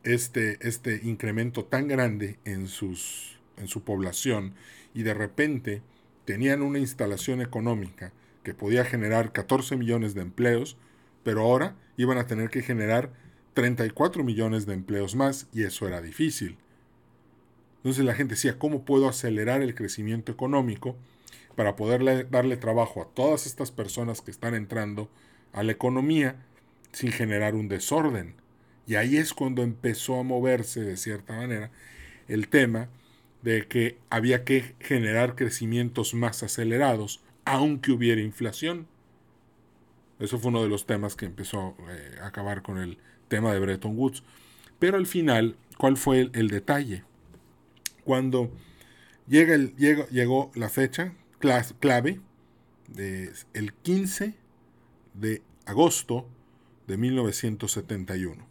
este, 0.03 0.59
este 0.69 1.01
incremento 1.03 1.65
tan 1.65 1.89
grande 1.89 2.39
en, 2.45 2.69
en 3.57 3.69
su 3.69 3.83
población 3.83 4.53
y 4.93 5.03
de 5.03 5.15
repente 5.15 5.81
tenían 6.27 6.61
una 6.61 6.79
instalación 6.79 7.41
económica 7.41 8.13
que 8.43 8.53
podía 8.53 8.85
generar 8.85 9.33
14 9.33 9.79
millones 9.79 10.13
de 10.13 10.21
empleos, 10.21 10.77
pero 11.25 11.41
ahora 11.41 11.75
iban 11.97 12.19
a 12.19 12.27
tener 12.27 12.51
que 12.51 12.61
generar 12.61 13.30
34 13.61 14.25
millones 14.25 14.65
de 14.65 14.73
empleos 14.73 15.15
más 15.15 15.47
y 15.53 15.65
eso 15.65 15.87
era 15.87 16.01
difícil. 16.01 16.57
Entonces 17.77 18.07
la 18.07 18.15
gente 18.15 18.37
decía, 18.37 18.59
¿cómo 18.59 18.87
puedo 18.87 19.07
acelerar 19.07 19.61
el 19.61 19.75
crecimiento 19.75 20.33
económico 20.33 20.97
para 21.57 21.77
poder 21.77 22.31
darle 22.31 22.57
trabajo 22.57 23.03
a 23.03 23.09
todas 23.09 23.45
estas 23.45 23.71
personas 23.71 24.23
que 24.23 24.31
están 24.31 24.55
entrando 24.55 25.11
a 25.53 25.63
la 25.63 25.73
economía 25.73 26.37
sin 26.93 27.13
generar 27.13 27.55
un 27.55 27.69
desorden? 27.69 28.35
Y 28.87 28.95
ahí 28.95 29.19
es 29.19 29.35
cuando 29.35 29.63
empezó 29.63 30.19
a 30.19 30.23
moverse 30.23 30.81
de 30.81 30.97
cierta 30.97 31.37
manera 31.37 31.71
el 32.29 32.49
tema 32.49 32.89
de 33.43 33.67
que 33.69 33.99
había 34.09 34.43
que 34.43 34.75
generar 34.81 35.35
crecimientos 35.35 36.15
más 36.15 36.43
acelerados, 36.43 37.21
aunque 37.45 37.93
hubiera 37.93 38.23
inflación. 38.23 38.87
Eso 40.19 40.39
fue 40.39 40.49
uno 40.49 40.63
de 40.63 40.71
los 40.71 40.87
temas 40.87 41.15
que 41.15 41.27
empezó 41.27 41.77
eh, 41.91 42.21
a 42.23 42.29
acabar 42.29 42.63
con 42.63 42.79
el 42.79 42.97
tema 43.31 43.55
de 43.55 43.61
Bretton 43.61 43.97
Woods. 43.97 44.23
Pero 44.79 44.99
al 44.99 45.07
final, 45.07 45.57
¿cuál 45.79 45.97
fue 45.97 46.29
el, 46.35 46.49
detalle? 46.49 47.05
Cuando 48.05 48.51
llega 49.27 49.55
el, 49.55 49.75
llegó 49.77 50.51
la 50.55 50.69
fecha 50.69 51.15
clave, 51.39 52.21
de, 52.89 53.33
el 53.55 53.73
15 53.73 54.35
de 55.15 55.43
agosto 55.65 56.27
de 56.87 56.99
1971. 56.99 58.47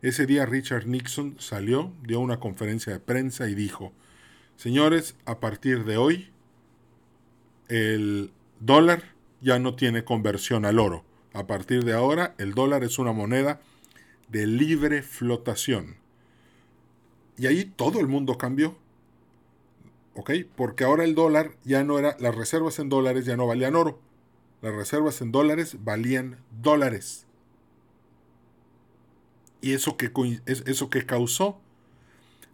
Ese 0.00 0.26
día 0.26 0.46
Richard 0.46 0.86
Nixon 0.86 1.36
salió, 1.38 1.92
dio 2.02 2.20
una 2.20 2.38
conferencia 2.38 2.92
de 2.92 3.00
prensa 3.00 3.48
y 3.48 3.54
dijo, 3.54 3.92
señores, 4.56 5.16
a 5.26 5.40
partir 5.40 5.84
de 5.84 5.96
hoy 5.96 6.30
el 7.68 8.30
dólar 8.60 9.02
ya 9.40 9.58
no 9.58 9.74
tiene 9.74 10.04
conversión 10.04 10.64
al 10.64 10.78
oro. 10.78 11.04
A 11.32 11.46
partir 11.46 11.84
de 11.84 11.94
ahora 11.94 12.34
el 12.38 12.54
dólar 12.54 12.84
es 12.84 12.98
una 12.98 13.12
moneda 13.12 13.60
de 14.34 14.48
libre 14.48 15.02
flotación. 15.02 15.94
Y 17.38 17.46
ahí 17.46 17.64
todo 17.64 18.00
el 18.00 18.08
mundo 18.08 18.36
cambió. 18.36 18.76
¿Ok? 20.16 20.32
Porque 20.56 20.82
ahora 20.82 21.04
el 21.04 21.14
dólar 21.14 21.52
ya 21.62 21.84
no 21.84 22.00
era, 22.00 22.16
las 22.18 22.34
reservas 22.34 22.80
en 22.80 22.88
dólares 22.88 23.26
ya 23.26 23.36
no 23.36 23.46
valían 23.46 23.76
oro. 23.76 24.00
Las 24.60 24.74
reservas 24.74 25.20
en 25.20 25.30
dólares 25.30 25.76
valían 25.84 26.38
dólares. 26.60 27.26
¿Y 29.60 29.72
eso 29.72 29.96
que, 29.96 30.10
eso 30.46 30.90
que 30.90 31.06
causó? 31.06 31.60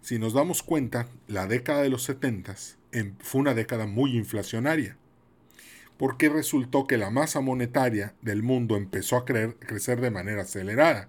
Si 0.03 0.19
nos 0.19 0.35
damos 0.35 0.63
cuenta, 0.63 1.09
la 1.29 1.47
década 1.47 1.81
de 1.81 1.89
los 1.89 2.03
70 2.03 2.57
em, 2.93 3.15
fue 3.21 3.41
una 3.41 3.55
década 3.55 3.87
muy 3.87 4.19
inflacionaria. 4.19 4.99
Porque 5.97 6.29
resultó 6.29 6.87
que 6.87 6.99
la 6.99 7.09
masa 7.09 7.41
monetaria 7.41 8.15
del 8.21 8.43
mundo 8.43 8.77
empezó 8.77 9.17
a 9.17 9.25
crecer 9.25 10.03
de 10.03 10.11
manera 10.11 10.43
acelerada 10.43 11.09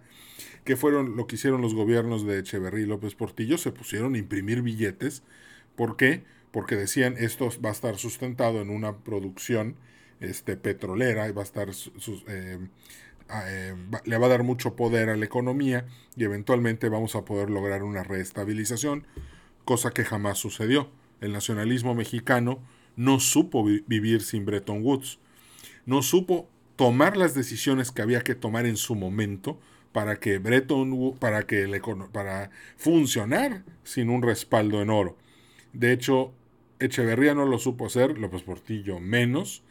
que 0.63 0.75
fueron 0.75 1.15
lo 1.15 1.27
que 1.27 1.36
hicieron 1.36 1.62
los 1.62 1.75
gobiernos 1.75 2.25
de 2.25 2.39
Echeverría 2.39 2.83
y 2.83 2.88
López 2.88 3.15
Portillo, 3.15 3.57
se 3.57 3.71
pusieron 3.71 4.15
a 4.15 4.17
imprimir 4.17 4.62
billetes. 4.62 5.24
¿Por 5.75 5.98
qué? 5.98 6.24
Porque 6.51 6.75
decían 6.75 7.15
esto 7.17 7.50
va 7.63 7.69
a 7.69 7.74
estar 7.74 7.98
sustentado 7.98 8.62
en 8.62 8.69
una 8.69 8.98
producción 8.98 9.75
este, 10.21 10.55
petrolera 10.55 11.31
va 11.31 11.41
a 11.41 11.43
estar 11.43 11.69
eh, 12.27 12.60
eh, 13.48 13.75
le 14.05 14.17
va 14.17 14.25
a 14.25 14.29
dar 14.29 14.43
mucho 14.43 14.75
poder 14.75 15.10
a 15.10 15.17
la 15.17 15.25
economía 15.25 15.86
y 16.15 16.24
eventualmente 16.24 16.89
vamos 16.89 17.15
a 17.15 17.25
poder 17.25 17.50
lograr 17.50 17.83
una 17.83 18.03
reestabilización, 18.03 19.07
cosa 19.65 19.91
que 19.91 20.03
jamás 20.03 20.38
sucedió. 20.38 20.91
El 21.21 21.31
nacionalismo 21.33 21.95
mexicano 21.95 22.60
no 22.95 23.19
supo 23.19 23.63
vivir 23.63 24.21
sin 24.21 24.45
Bretton 24.45 24.83
Woods, 24.83 25.19
no 25.86 26.01
supo 26.01 26.50
tomar 26.75 27.15
las 27.15 27.33
decisiones 27.33 27.91
que 27.91 28.01
había 28.01 28.21
que 28.21 28.36
tomar 28.36 28.65
en 28.65 28.77
su 28.77 28.95
momento 28.95 29.60
para 29.91 30.17
que 30.17 30.38
Bretton 30.38 31.15
para 31.19 31.43
que 31.43 31.67
le, 31.67 31.81
para 32.12 32.50
funcionar 32.77 33.63
sin 33.83 34.10
un 34.10 34.21
respaldo 34.21 34.81
en 34.81 34.89
oro. 34.89 35.17
De 35.74 35.91
hecho, 35.91 36.33
Echeverría 36.79 37.36
no 37.36 37.45
lo 37.45 37.60
supo 37.60 37.86
hacer, 37.86 38.17
López 38.17 38.41
Portillo 38.41 39.00
menos. 39.00 39.63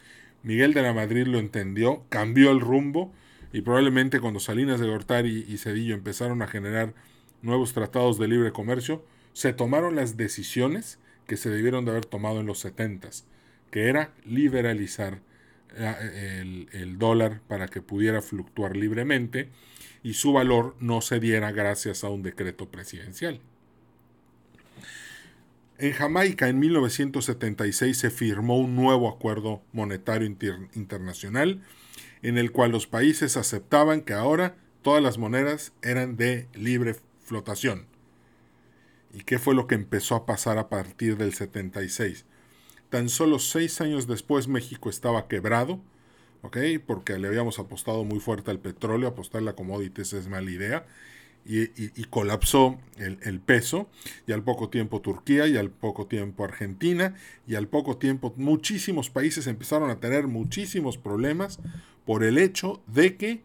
Miguel 0.43 0.75
de 0.75 0.83
la 0.83 0.93
Madrid 0.93 1.27
lo 1.27 1.39
entendió, 1.39 2.05
cambió 2.09 2.50
el 2.50 2.61
rumbo 2.61 3.12
y 3.53 3.62
probablemente 3.62 4.21
cuando 4.21 4.41
Salinas 4.41 4.81
de 4.81 4.89
Gortari 4.89 5.45
y 5.49 5.59
Cedillo 5.59 5.95
empezaron 5.95 6.41
a 6.41 6.47
generar 6.47 6.95
nuevos 7.43 7.73
tratados 7.73 8.19
de 8.19 8.29
libre 8.29 8.53
comercio, 8.53 9.05
se 9.33 9.53
tomaron 9.53 9.97
las 9.97 10.17
decisiones 10.17 10.99
que 11.27 11.37
se 11.37 11.50
debieron 11.50 11.85
de 11.85 11.93
haber 11.93 12.07
tomado 12.07 12.41
en 12.41 12.47
los 12.47 12.61
70 12.61 13.11
que 13.71 13.89
era 13.89 14.12
liberalizar 14.25 15.21
el, 15.77 16.69
el 16.73 16.99
dólar 16.99 17.41
para 17.47 17.69
que 17.69 17.81
pudiera 17.81 18.21
fluctuar 18.23 18.77
libremente 18.77 19.49
y 20.02 20.14
su 20.14 20.33
valor 20.33 20.76
no 20.80 21.00
se 21.00 21.21
diera 21.21 21.52
gracias 21.52 22.04
a 22.04 22.09
un 22.09 22.23
decreto 22.23 22.71
presidencial. 22.71 23.40
En 25.78 25.92
Jamaica 25.92 26.49
en 26.49 26.59
1976 26.59 27.97
se 27.97 28.11
firmó 28.11 28.59
un 28.59 28.76
nuevo 28.76 29.09
acuerdo 29.09 29.62
monetario 29.73 30.26
internacional 30.75 31.62
en 32.23 32.37
el 32.37 32.52
cual 32.52 32.73
los 32.73 32.87
países 32.87 33.38
aceptaban 33.38 34.02
que 34.02 34.12
ahora 34.12 34.57
todas 34.83 35.02
las 35.02 35.16
monedas 35.16 35.73
eran 35.83 36.16
de 36.16 36.49
libre 36.52 36.97
flotación. 37.23 37.87
¿Y 39.12 39.23
qué 39.23 39.38
fue 39.38 39.54
lo 39.54 39.66
que 39.66 39.75
empezó 39.75 40.14
a 40.14 40.26
pasar 40.26 40.59
a 40.59 40.69
partir 40.69 41.16
del 41.16 41.35
76? 41.35 42.26
Tan 42.90 43.09
solo 43.09 43.38
seis 43.38 43.80
años 43.80 44.07
después 44.07 44.49
México 44.49 44.90
estaba 44.90 45.28
quebrado, 45.28 45.80
¿ok? 46.43 46.59
Porque 46.87 47.19
le 47.19 47.29
habíamos 47.29 47.59
apostado 47.59 48.05
muy 48.05 48.21
fuerte 48.21 48.51
al 48.51 48.59
petróleo, 48.59 49.09
apostarle 49.09 49.51
a 49.51 49.55
commodities 49.55 50.13
es 50.13 50.29
mala 50.29 50.51
idea, 50.51 50.87
y, 51.47 52.05
colapsó 52.11 52.79
el, 52.99 53.19
el, 53.23 53.41
peso, 53.41 53.89
y 54.27 54.33
al 54.33 54.43
poco 54.45 54.69
tiempo 54.69 55.01
Turquía, 55.01 55.49
y 55.49 55.57
al 55.57 55.71
poco 55.71 56.07
tiempo 56.07 56.45
Argentina, 56.45 57.15
y 57.47 57.55
al 57.55 57.67
poco 57.67 57.97
tiempo 57.97 58.35
muchísimos 58.37 59.11
países 59.11 59.47
empezaron 59.47 59.91
a 59.91 60.01
tener 60.01 60.27
muchísimos 60.27 60.99
problemas 60.99 61.59
por 62.05 62.25
el 62.25 62.39
hecho 62.39 62.83
de 62.87 63.17
que 63.17 63.43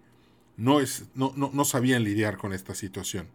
no, 0.58 0.82
es, 0.82 1.06
no, 1.16 1.34
no, 1.36 1.50
no 1.54 1.66
sabían 1.66 2.04
lidiar 2.04 2.38
con 2.38 2.54
esta 2.54 2.76
situación. 2.76 3.28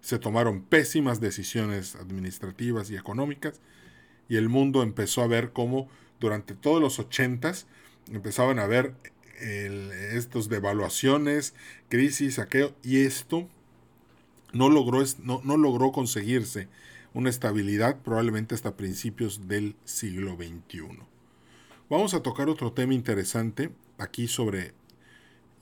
Se 0.00 0.18
tomaron 0.18 0.62
pésimas 0.62 1.20
decisiones 1.20 1.96
administrativas 1.96 2.90
y 2.90 2.96
económicas, 2.96 3.60
y 4.28 4.36
el 4.36 4.48
mundo 4.48 4.82
empezó 4.82 5.22
a 5.22 5.26
ver 5.26 5.52
cómo 5.52 5.88
durante 6.20 6.54
todos 6.54 6.80
los 6.80 6.98
ochentas 6.98 7.66
empezaban 8.10 8.58
a 8.58 8.66
ver 8.66 8.94
estos 9.40 10.48
devaluaciones, 10.48 11.54
crisis, 11.88 12.34
saqueo, 12.34 12.74
y 12.82 13.00
esto 13.00 13.48
no 14.52 14.68
logró, 14.68 15.02
no, 15.22 15.40
no 15.44 15.56
logró 15.56 15.90
conseguirse 15.92 16.68
una 17.14 17.30
estabilidad 17.30 18.00
probablemente 18.02 18.54
hasta 18.54 18.76
principios 18.76 19.48
del 19.48 19.74
siglo 19.84 20.36
XXI. 20.36 21.00
Vamos 21.90 22.14
a 22.14 22.22
tocar 22.22 22.48
otro 22.48 22.72
tema 22.72 22.94
interesante 22.94 23.70
aquí 23.98 24.28
sobre, 24.28 24.72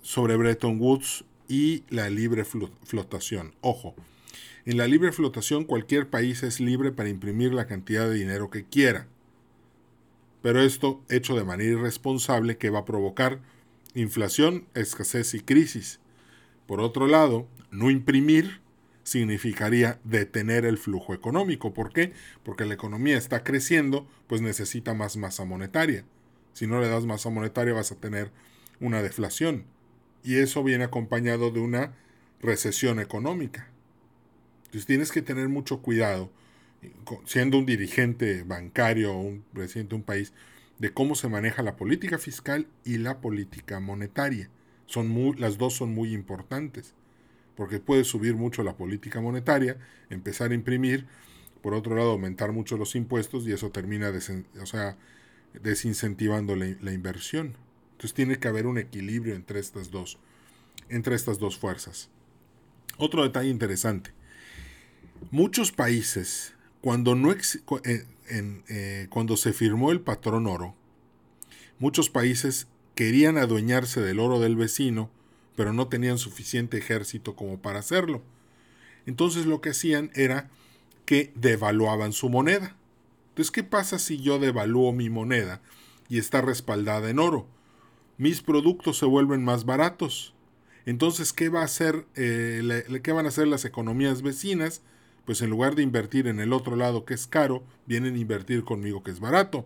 sobre 0.02 0.36
Bretton 0.36 0.80
Woods 0.80 1.24
y 1.48 1.82
la 1.88 2.08
libre 2.08 2.44
flotación. 2.44 3.54
Ojo, 3.60 3.96
en 4.64 4.76
la 4.76 4.86
libre 4.86 5.10
flotación 5.10 5.64
cualquier 5.64 6.08
país 6.08 6.42
es 6.44 6.60
libre 6.60 6.92
para 6.92 7.08
imprimir 7.08 7.52
la 7.52 7.66
cantidad 7.66 8.08
de 8.08 8.14
dinero 8.14 8.50
que 8.50 8.64
quiera. 8.64 9.08
Pero 10.42 10.62
esto 10.62 11.02
hecho 11.08 11.36
de 11.36 11.44
manera 11.44 11.70
irresponsable 11.70 12.56
que 12.56 12.70
va 12.70 12.80
a 12.80 12.84
provocar 12.84 13.40
inflación, 13.94 14.66
escasez 14.74 15.34
y 15.34 15.40
crisis. 15.40 16.00
Por 16.66 16.80
otro 16.80 17.06
lado, 17.06 17.46
no 17.70 17.90
imprimir 17.90 18.60
significaría 19.02 19.98
detener 20.04 20.64
el 20.64 20.78
flujo 20.78 21.14
económico. 21.14 21.74
¿Por 21.74 21.92
qué? 21.92 22.12
Porque 22.42 22.64
la 22.64 22.74
economía 22.74 23.18
está 23.18 23.42
creciendo, 23.42 24.06
pues 24.26 24.40
necesita 24.40 24.94
más 24.94 25.16
masa 25.16 25.44
monetaria. 25.44 26.04
Si 26.52 26.66
no 26.66 26.80
le 26.80 26.88
das 26.88 27.06
masa 27.06 27.30
monetaria 27.30 27.74
vas 27.74 27.92
a 27.92 27.96
tener 27.96 28.30
una 28.78 29.02
deflación. 29.02 29.64
Y 30.22 30.36
eso 30.36 30.62
viene 30.62 30.84
acompañado 30.84 31.50
de 31.50 31.60
una 31.60 31.94
recesión 32.40 33.00
económica. 33.00 33.68
Entonces 34.66 34.86
tienes 34.86 35.10
que 35.10 35.22
tener 35.22 35.48
mucho 35.48 35.80
cuidado, 35.82 36.30
siendo 37.24 37.58
un 37.58 37.66
dirigente 37.66 38.42
bancario 38.42 39.12
o 39.12 39.20
un 39.20 39.44
presidente 39.52 39.90
de 39.90 39.96
un 39.96 40.02
país, 40.02 40.32
de 40.78 40.92
cómo 40.92 41.14
se 41.14 41.28
maneja 41.28 41.62
la 41.62 41.76
política 41.76 42.18
fiscal 42.18 42.66
y 42.84 42.98
la 42.98 43.20
política 43.20 43.80
monetaria. 43.80 44.48
Son 44.86 45.08
muy, 45.08 45.36
las 45.36 45.58
dos 45.58 45.74
son 45.74 45.94
muy 45.94 46.14
importantes, 46.14 46.94
porque 47.54 47.80
puede 47.80 48.04
subir 48.04 48.34
mucho 48.34 48.62
la 48.62 48.76
política 48.76 49.20
monetaria, 49.20 49.76
empezar 50.08 50.50
a 50.50 50.54
imprimir, 50.54 51.06
por 51.62 51.74
otro 51.74 51.94
lado 51.94 52.12
aumentar 52.12 52.52
mucho 52.52 52.78
los 52.78 52.96
impuestos 52.96 53.46
y 53.46 53.52
eso 53.52 53.70
termina 53.70 54.10
o 54.60 54.66
sea, 54.66 54.96
desincentivando 55.62 56.56
la, 56.56 56.74
la 56.80 56.92
inversión. 56.92 57.56
Entonces 57.92 58.14
tiene 58.14 58.38
que 58.38 58.48
haber 58.48 58.66
un 58.66 58.78
equilibrio 58.78 59.34
entre 59.34 59.60
estas 59.60 59.90
dos, 59.90 60.18
entre 60.88 61.14
estas 61.14 61.38
dos 61.38 61.58
fuerzas. 61.58 62.08
Otro 62.96 63.22
detalle 63.22 63.50
interesante. 63.50 64.12
Muchos 65.30 65.70
países, 65.70 66.54
cuando, 66.80 67.14
no 67.14 67.32
eh, 67.32 68.06
eh, 68.28 69.06
cuando 69.10 69.36
se 69.36 69.52
firmó 69.52 69.92
el 69.92 70.00
patrón 70.00 70.46
oro, 70.46 70.74
muchos 71.78 72.10
países 72.10 72.68
querían 72.94 73.38
adueñarse 73.38 74.00
del 74.00 74.20
oro 74.20 74.40
del 74.40 74.56
vecino, 74.56 75.10
pero 75.56 75.72
no 75.72 75.88
tenían 75.88 76.18
suficiente 76.18 76.78
ejército 76.78 77.36
como 77.36 77.60
para 77.60 77.80
hacerlo. 77.80 78.22
Entonces 79.06 79.46
lo 79.46 79.60
que 79.60 79.70
hacían 79.70 80.10
era 80.14 80.50
que 81.04 81.32
devaluaban 81.34 82.12
su 82.12 82.28
moneda. 82.28 82.76
Entonces, 83.30 83.50
¿qué 83.50 83.64
pasa 83.64 83.98
si 83.98 84.20
yo 84.20 84.38
devalúo 84.38 84.92
mi 84.92 85.10
moneda 85.10 85.60
y 86.08 86.18
está 86.18 86.40
respaldada 86.40 87.10
en 87.10 87.18
oro? 87.18 87.46
Mis 88.18 88.42
productos 88.42 88.98
se 88.98 89.06
vuelven 89.06 89.42
más 89.42 89.64
baratos. 89.64 90.34
Entonces, 90.86 91.32
¿qué, 91.32 91.48
va 91.48 91.62
a 91.62 91.64
hacer, 91.64 92.06
eh, 92.16 93.00
¿qué 93.02 93.12
van 93.12 93.26
a 93.26 93.30
hacer 93.30 93.48
las 93.48 93.64
economías 93.64 94.22
vecinas? 94.22 94.82
Pues 95.24 95.42
en 95.42 95.50
lugar 95.50 95.74
de 95.74 95.82
invertir 95.82 96.26
en 96.26 96.40
el 96.40 96.52
otro 96.52 96.76
lado 96.76 97.04
que 97.04 97.14
es 97.14 97.26
caro, 97.26 97.62
vienen 97.86 98.14
a 98.14 98.18
invertir 98.18 98.64
conmigo 98.64 99.02
que 99.02 99.10
es 99.10 99.20
barato. 99.20 99.64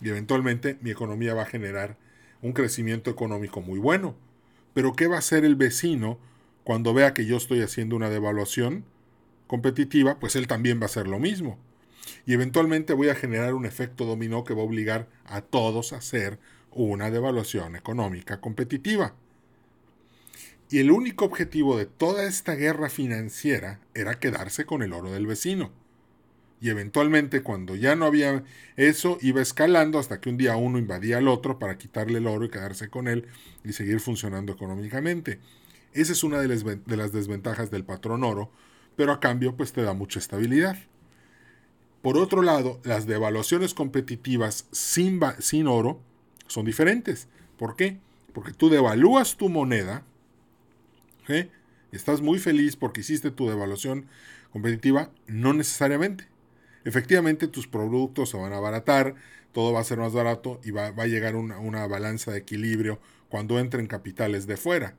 Y 0.00 0.08
eventualmente 0.08 0.78
mi 0.80 0.90
economía 0.90 1.34
va 1.34 1.42
a 1.42 1.46
generar 1.46 1.96
un 2.42 2.52
crecimiento 2.52 3.10
económico 3.10 3.60
muy 3.60 3.78
bueno. 3.78 4.14
Pero 4.74 4.92
¿qué 4.92 5.06
va 5.06 5.16
a 5.16 5.20
hacer 5.20 5.44
el 5.44 5.56
vecino 5.56 6.18
cuando 6.64 6.92
vea 6.92 7.14
que 7.14 7.26
yo 7.26 7.36
estoy 7.36 7.62
haciendo 7.62 7.96
una 7.96 8.10
devaluación 8.10 8.84
competitiva? 9.46 10.18
Pues 10.18 10.36
él 10.36 10.46
también 10.46 10.78
va 10.78 10.82
a 10.82 10.86
hacer 10.86 11.08
lo 11.08 11.18
mismo. 11.18 11.58
Y 12.26 12.34
eventualmente 12.34 12.92
voy 12.92 13.08
a 13.08 13.14
generar 13.14 13.54
un 13.54 13.66
efecto 13.66 14.04
dominó 14.04 14.44
que 14.44 14.54
va 14.54 14.62
a 14.62 14.66
obligar 14.66 15.08
a 15.24 15.40
todos 15.40 15.92
a 15.92 15.96
hacer 15.96 16.38
una 16.70 17.10
devaluación 17.10 17.76
económica 17.76 18.40
competitiva. 18.40 19.14
Y 20.68 20.78
el 20.78 20.90
único 20.90 21.24
objetivo 21.24 21.76
de 21.76 21.86
toda 21.86 22.24
esta 22.24 22.54
guerra 22.54 22.90
financiera 22.90 23.80
era 23.94 24.18
quedarse 24.18 24.66
con 24.66 24.82
el 24.82 24.92
oro 24.92 25.12
del 25.12 25.26
vecino. 25.26 25.70
Y 26.60 26.70
eventualmente 26.70 27.42
cuando 27.42 27.76
ya 27.76 27.94
no 27.96 28.06
había 28.06 28.42
eso, 28.76 29.18
iba 29.20 29.42
escalando 29.42 29.98
hasta 29.98 30.20
que 30.20 30.30
un 30.30 30.38
día 30.38 30.56
uno 30.56 30.78
invadía 30.78 31.18
al 31.18 31.28
otro 31.28 31.58
para 31.58 31.78
quitarle 31.78 32.18
el 32.18 32.26
oro 32.26 32.46
y 32.46 32.50
quedarse 32.50 32.88
con 32.88 33.08
él 33.08 33.26
y 33.62 33.74
seguir 33.74 34.00
funcionando 34.00 34.52
económicamente. 34.52 35.38
Esa 35.92 36.12
es 36.12 36.24
una 36.24 36.40
de 36.40 36.96
las 36.96 37.12
desventajas 37.12 37.70
del 37.70 37.84
patrón 37.84 38.24
oro, 38.24 38.50
pero 38.96 39.12
a 39.12 39.20
cambio 39.20 39.56
pues 39.56 39.72
te 39.72 39.82
da 39.82 39.92
mucha 39.92 40.18
estabilidad. 40.18 40.76
Por 42.02 42.18
otro 42.18 42.42
lado, 42.42 42.80
las 42.84 43.06
devaluaciones 43.06 43.74
competitivas 43.74 44.66
sin, 44.72 45.20
sin 45.38 45.66
oro 45.66 46.00
son 46.46 46.64
diferentes. 46.64 47.28
¿Por 47.58 47.76
qué? 47.76 47.98
Porque 48.32 48.52
tú 48.52 48.68
devalúas 48.68 49.36
tu 49.36 49.48
moneda, 49.48 50.04
Estás 51.92 52.20
muy 52.20 52.38
feliz 52.38 52.76
porque 52.76 53.00
hiciste 53.00 53.30
tu 53.30 53.48
devaluación 53.48 54.06
competitiva, 54.50 55.10
no 55.26 55.52
necesariamente. 55.52 56.28
Efectivamente, 56.84 57.48
tus 57.48 57.66
productos 57.66 58.30
se 58.30 58.36
van 58.36 58.52
a 58.52 58.58
abaratar, 58.58 59.14
todo 59.52 59.72
va 59.72 59.80
a 59.80 59.84
ser 59.84 59.98
más 59.98 60.12
barato 60.12 60.60
y 60.62 60.70
va, 60.70 60.88
a 60.88 61.06
llegar 61.06 61.34
una, 61.34 61.58
una 61.58 61.86
balanza 61.86 62.30
de 62.30 62.38
equilibrio 62.38 63.00
cuando 63.28 63.58
entren 63.58 63.86
capitales 63.86 64.46
de 64.46 64.56
fuera. 64.56 64.94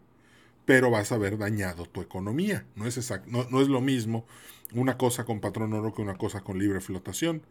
Pero 0.66 0.92
vas 0.92 1.12
a 1.12 1.16
haber 1.16 1.38
dañado 1.38 1.86
tu 1.86 2.02
economía. 2.02 2.66
No 2.76 2.86
es, 2.88 3.14
no, 3.28 3.48
no 3.50 3.62
es 3.62 3.70
lo 3.70 3.80
mismo 3.80 4.26
una 4.74 4.98
cosa 4.98 5.24
con 5.24 5.40
patrón 5.40 5.74
oro 5.74 5.94
que 5.94 6.02
una 6.02 6.18
cosa 6.18 6.42
con 6.42 6.60
libre 6.60 6.82
flotación. 6.82 7.42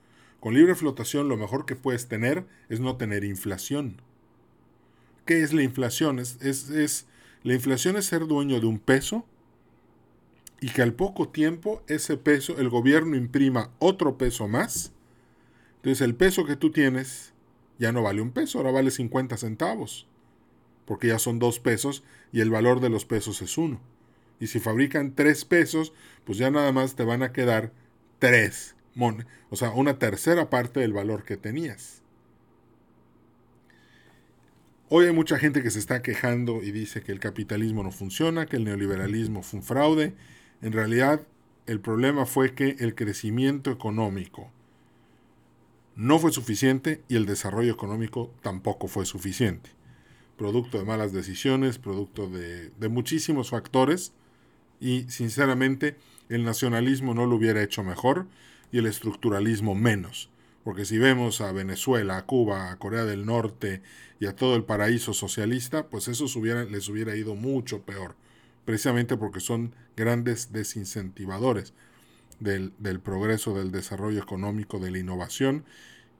Con 0.40 0.54
libre 0.54 0.74
flotación 0.74 1.28
lo 1.28 1.36
mejor 1.36 1.64
que 1.64 1.76
puedes 1.76 2.08
tener 2.08 2.44
es 2.68 2.80
no 2.80 2.96
tener 2.96 3.24
inflación. 3.24 4.02
¿Qué 5.24 5.42
es 5.42 5.52
la 5.54 5.62
inflación? 5.62 6.18
Es, 6.18 6.40
es 6.42 7.06
la 7.46 7.54
inflación 7.54 7.96
es 7.96 8.06
ser 8.06 8.26
dueño 8.26 8.58
de 8.58 8.66
un 8.66 8.80
peso 8.80 9.24
y 10.60 10.70
que 10.70 10.82
al 10.82 10.94
poco 10.94 11.28
tiempo 11.28 11.80
ese 11.86 12.16
peso, 12.16 12.58
el 12.58 12.68
gobierno 12.68 13.14
imprima 13.14 13.70
otro 13.78 14.18
peso 14.18 14.48
más. 14.48 14.92
Entonces 15.76 16.00
el 16.00 16.16
peso 16.16 16.44
que 16.44 16.56
tú 16.56 16.72
tienes 16.72 17.34
ya 17.78 17.92
no 17.92 18.02
vale 18.02 18.20
un 18.20 18.32
peso, 18.32 18.58
ahora 18.58 18.72
vale 18.72 18.90
50 18.90 19.36
centavos. 19.36 20.08
Porque 20.86 21.06
ya 21.06 21.20
son 21.20 21.38
dos 21.38 21.60
pesos 21.60 22.02
y 22.32 22.40
el 22.40 22.50
valor 22.50 22.80
de 22.80 22.90
los 22.90 23.04
pesos 23.04 23.40
es 23.42 23.56
uno. 23.56 23.80
Y 24.40 24.48
si 24.48 24.58
fabrican 24.58 25.14
tres 25.14 25.44
pesos, 25.44 25.92
pues 26.24 26.38
ya 26.38 26.50
nada 26.50 26.72
más 26.72 26.96
te 26.96 27.04
van 27.04 27.22
a 27.22 27.32
quedar 27.32 27.70
tres. 28.18 28.74
O 29.50 29.54
sea, 29.54 29.70
una 29.70 30.00
tercera 30.00 30.50
parte 30.50 30.80
del 30.80 30.92
valor 30.92 31.22
que 31.22 31.36
tenías. 31.36 32.02
Hoy 34.88 35.06
hay 35.06 35.12
mucha 35.12 35.36
gente 35.36 35.64
que 35.64 35.72
se 35.72 35.80
está 35.80 36.00
quejando 36.00 36.62
y 36.62 36.70
dice 36.70 37.02
que 37.02 37.10
el 37.10 37.18
capitalismo 37.18 37.82
no 37.82 37.90
funciona, 37.90 38.46
que 38.46 38.54
el 38.54 38.62
neoliberalismo 38.64 39.42
fue 39.42 39.58
un 39.58 39.66
fraude. 39.66 40.14
En 40.62 40.72
realidad, 40.72 41.26
el 41.66 41.80
problema 41.80 42.24
fue 42.24 42.54
que 42.54 42.76
el 42.78 42.94
crecimiento 42.94 43.72
económico 43.72 44.52
no 45.96 46.20
fue 46.20 46.30
suficiente 46.30 47.02
y 47.08 47.16
el 47.16 47.26
desarrollo 47.26 47.72
económico 47.72 48.32
tampoco 48.42 48.86
fue 48.86 49.06
suficiente. 49.06 49.70
Producto 50.38 50.78
de 50.78 50.84
malas 50.84 51.12
decisiones, 51.12 51.78
producto 51.78 52.28
de, 52.28 52.70
muchísimos 52.88 53.50
factores 53.50 54.12
y 54.78 55.06
sinceramente 55.08 55.96
el 56.28 56.44
nacionalismo 56.44 57.12
no 57.12 57.26
lo 57.26 57.34
hubiera 57.34 57.60
hecho 57.60 57.82
mejor 57.82 58.28
y 58.70 58.78
el 58.78 58.86
estructuralismo 58.86 59.74
menos. 59.74 60.30
Porque 60.66 60.84
si 60.84 60.98
vemos 60.98 61.40
a 61.42 61.52
Venezuela, 61.52 62.16
a 62.16 62.26
Cuba, 62.26 62.72
a 62.72 62.76
Corea 62.76 63.04
del 63.04 63.24
Norte 63.24 63.82
y 64.18 64.26
a 64.26 64.34
todo 64.34 64.56
el 64.56 64.64
paraíso 64.64 65.14
socialista, 65.14 65.86
pues 65.86 66.08
eso 66.08 66.24
les 66.44 66.88
hubiera 66.88 67.14
ido 67.14 67.36
mucho 67.36 67.82
peor. 67.82 68.16
Precisamente 68.64 69.16
porque 69.16 69.38
son 69.38 69.76
grandes 69.96 70.52
desincentivadores 70.52 71.72
del, 72.40 72.72
del 72.80 72.98
progreso, 72.98 73.56
del 73.56 73.70
desarrollo 73.70 74.20
económico, 74.20 74.80
de 74.80 74.90
la 74.90 74.98
innovación 74.98 75.64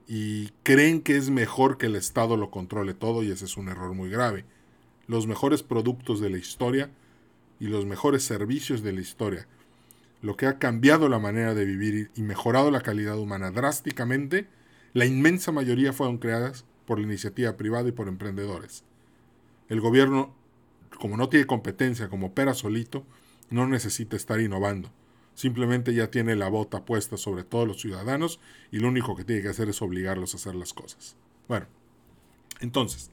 y 0.07 0.51
creen 0.63 1.01
que 1.01 1.17
es 1.17 1.29
mejor 1.29 1.77
que 1.77 1.87
el 1.87 1.97
Estado 1.97 2.37
lo 2.37 2.49
controle 2.49 2.93
todo 2.93 3.23
y 3.23 3.31
ese 3.31 3.43
es 3.43 3.57
un 3.57 3.67
error 3.67 3.93
muy 3.95 4.09
grave. 4.09 4.45
Los 5.07 5.27
mejores 5.27 5.61
productos 5.61 6.21
de 6.21 6.29
la 6.29 6.37
historia 6.37 6.89
y 7.59 7.67
los 7.67 7.85
mejores 7.85 8.23
servicios 8.23 8.81
de 8.81 8.93
la 8.93 9.01
historia 9.01 9.45
lo 10.21 10.35
que 10.35 10.47
ha 10.47 10.59
cambiado 10.59 11.09
la 11.09 11.19
manera 11.19 11.53
de 11.53 11.65
vivir 11.65 12.11
y 12.15 12.21
mejorado 12.21 12.71
la 12.71 12.81
calidad 12.81 13.17
humana 13.17 13.51
drásticamente, 13.51 14.47
la 14.93 15.05
inmensa 15.05 15.51
mayoría 15.51 15.93
fueron 15.93 16.17
creadas 16.17 16.65
por 16.85 16.99
la 16.99 17.05
iniciativa 17.05 17.55
privada 17.57 17.89
y 17.89 17.91
por 17.91 18.07
emprendedores. 18.07 18.83
El 19.69 19.81
gobierno, 19.81 20.33
como 20.99 21.17
no 21.17 21.29
tiene 21.29 21.45
competencia, 21.45 22.09
como 22.09 22.27
opera 22.27 22.53
solito, 22.53 23.05
no 23.49 23.67
necesita 23.67 24.15
estar 24.15 24.39
innovando. 24.39 24.91
Simplemente 25.35 25.93
ya 25.93 26.09
tiene 26.09 26.35
la 26.35 26.49
bota 26.49 26.83
puesta 26.83 27.15
sobre 27.17 27.43
todos 27.43 27.67
los 27.67 27.79
ciudadanos 27.79 28.39
y 28.71 28.79
lo 28.79 28.87
único 28.87 29.15
que 29.15 29.23
tiene 29.23 29.43
que 29.43 29.49
hacer 29.49 29.69
es 29.69 29.81
obligarlos 29.81 30.33
a 30.33 30.37
hacer 30.37 30.55
las 30.55 30.73
cosas. 30.73 31.15
Bueno, 31.47 31.67
entonces, 32.59 33.11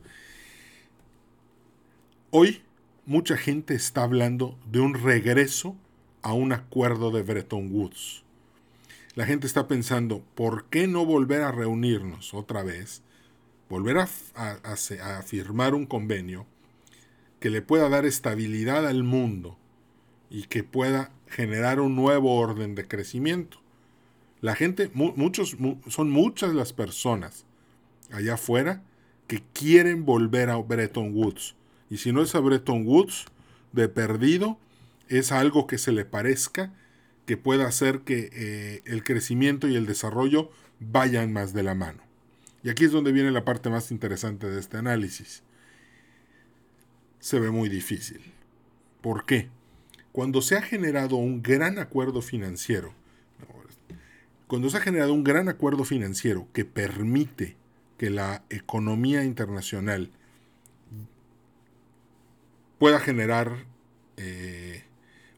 hoy 2.31 2.63
mucha 3.05 3.37
gente 3.37 3.75
está 3.75 4.05
hablando 4.05 4.59
de 4.71 4.81
un 4.81 4.95
regreso 4.95 5.77
a 6.25 6.33
un 6.33 6.53
acuerdo 6.53 7.11
de 7.11 7.23
Bretton 7.23 7.71
Woods. 7.71 8.25
La 9.15 9.27
gente 9.27 9.47
está 9.47 9.69
pensando, 9.69 10.25
¿por 10.35 10.65
qué 10.65 10.89
no 10.89 11.05
volver 11.05 11.43
a 11.43 11.53
reunirnos 11.53 12.33
otra 12.33 12.63
vez? 12.63 13.03
Volver 13.69 13.99
a, 13.99 14.07
firmar 15.23 15.75
un 15.75 15.85
convenio 15.85 16.47
que 17.41 17.51
le 17.51 17.61
pueda 17.61 17.91
dar 17.91 18.07
estabilidad 18.07 18.87
al 18.87 19.05
mundo 19.05 19.59
y 20.31 20.45
que 20.45 20.65
pueda 20.65 21.13
generar 21.29 21.79
un 21.79 21.95
nuevo 21.95 22.37
orden 22.37 22.75
de 22.75 22.89
crecimiento. 22.89 23.59
La 24.41 24.55
gente, 24.55 24.91
muchos, 24.95 25.59
son 25.89 26.11
muchas 26.11 26.55
las 26.55 26.73
personas 26.73 27.45
allá 28.11 28.35
afuera 28.35 28.83
que 29.27 29.43
quieren 29.53 30.07
volver 30.07 30.49
a 30.49 30.57
Bretton 30.57 31.15
Woods. 31.15 31.55
Y 31.91 31.99
si 31.99 32.13
no 32.13 32.23
es 32.23 32.35
a 32.35 32.41
Bretton 32.41 32.87
Woods, 32.87 33.27
de 33.73 33.89
perdido, 33.89 34.59
es 35.09 35.33
algo 35.33 35.67
que 35.67 35.79
se 35.79 35.93
le 35.93 36.05
parezca, 36.05 36.73
que 37.27 37.37
pueda 37.37 37.67
hacer 37.67 38.01
que 38.01 38.31
eh, 38.33 38.83
el 38.85 39.03
crecimiento 39.05 39.69
y 39.69 39.77
el 39.77 39.87
desarrollo 39.87 40.51
vayan 40.81 41.33
más 41.33 41.53
de 41.55 41.63
la 41.63 41.75
mano. 41.75 42.03
Y 42.63 42.71
aquí 42.71 42.85
es 42.85 42.93
donde 42.93 43.13
viene 43.13 43.31
la 43.31 43.45
parte 43.45 43.71
más 43.71 43.91
interesante 43.91 44.49
de 44.49 44.59
este 44.59 44.79
análisis. 44.79 45.43
Se 47.21 47.39
ve 47.39 47.51
muy 47.51 47.69
difícil. 47.69 48.21
¿Por 49.01 49.27
qué? 49.27 49.49
Cuando 50.13 50.43
se 50.43 50.57
ha 50.57 50.63
generado 50.63 51.17
un 51.17 51.43
gran 51.43 51.79
acuerdo 51.79 52.23
financiero, 52.23 52.95
cuando 54.47 54.71
se 54.71 54.77
ha 54.77 54.81
generado 54.81 55.13
un 55.13 55.25
gran 55.25 55.49
acuerdo 55.49 55.85
financiero 55.85 56.47
que 56.53 56.65
permite 56.65 57.57
que 57.99 58.11
la 58.11 58.45
economía 58.51 59.25
internacional 59.25 60.11
pueda 62.79 63.01
generar 63.01 63.65
eh, 64.17 64.85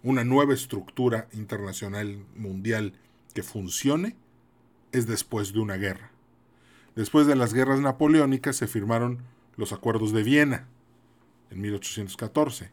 una 0.06 0.22
nueva 0.22 0.54
estructura 0.54 1.26
internacional 1.32 2.24
mundial 2.36 2.92
que 3.34 3.42
funcione, 3.42 4.14
es 4.92 5.08
después 5.08 5.52
de 5.52 5.58
una 5.58 5.74
guerra. 5.74 6.12
Después 6.94 7.26
de 7.26 7.34
las 7.34 7.52
guerras 7.52 7.80
napoleónicas 7.80 8.54
se 8.54 8.68
firmaron 8.68 9.18
los 9.56 9.72
acuerdos 9.72 10.12
de 10.12 10.22
Viena 10.22 10.68
en 11.50 11.60
1814. 11.60 12.70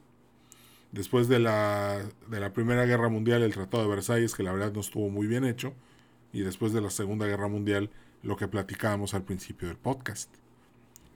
Después 0.92 1.28
de 1.28 1.40
la, 1.40 2.04
de 2.30 2.40
la 2.40 2.54
Primera 2.54 2.86
Guerra 2.86 3.10
Mundial, 3.10 3.42
el 3.42 3.52
Tratado 3.52 3.82
de 3.82 3.90
Versalles, 3.90 4.36
que 4.36 4.44
la 4.44 4.54
verdad 4.54 4.72
no 4.72 4.82
estuvo 4.82 5.10
muy 5.10 5.26
bien 5.26 5.44
hecho, 5.44 5.74
y 6.34 6.42
después 6.42 6.72
de 6.72 6.82
la 6.82 6.92
Segunda 6.92 7.26
Guerra 7.26 7.48
Mundial, 7.48 7.90
lo 8.22 8.38
que 8.38 8.48
platicábamos 8.48 9.16
al 9.16 9.24
principio 9.24 9.70
del 9.70 9.78
podcast. 9.78 10.30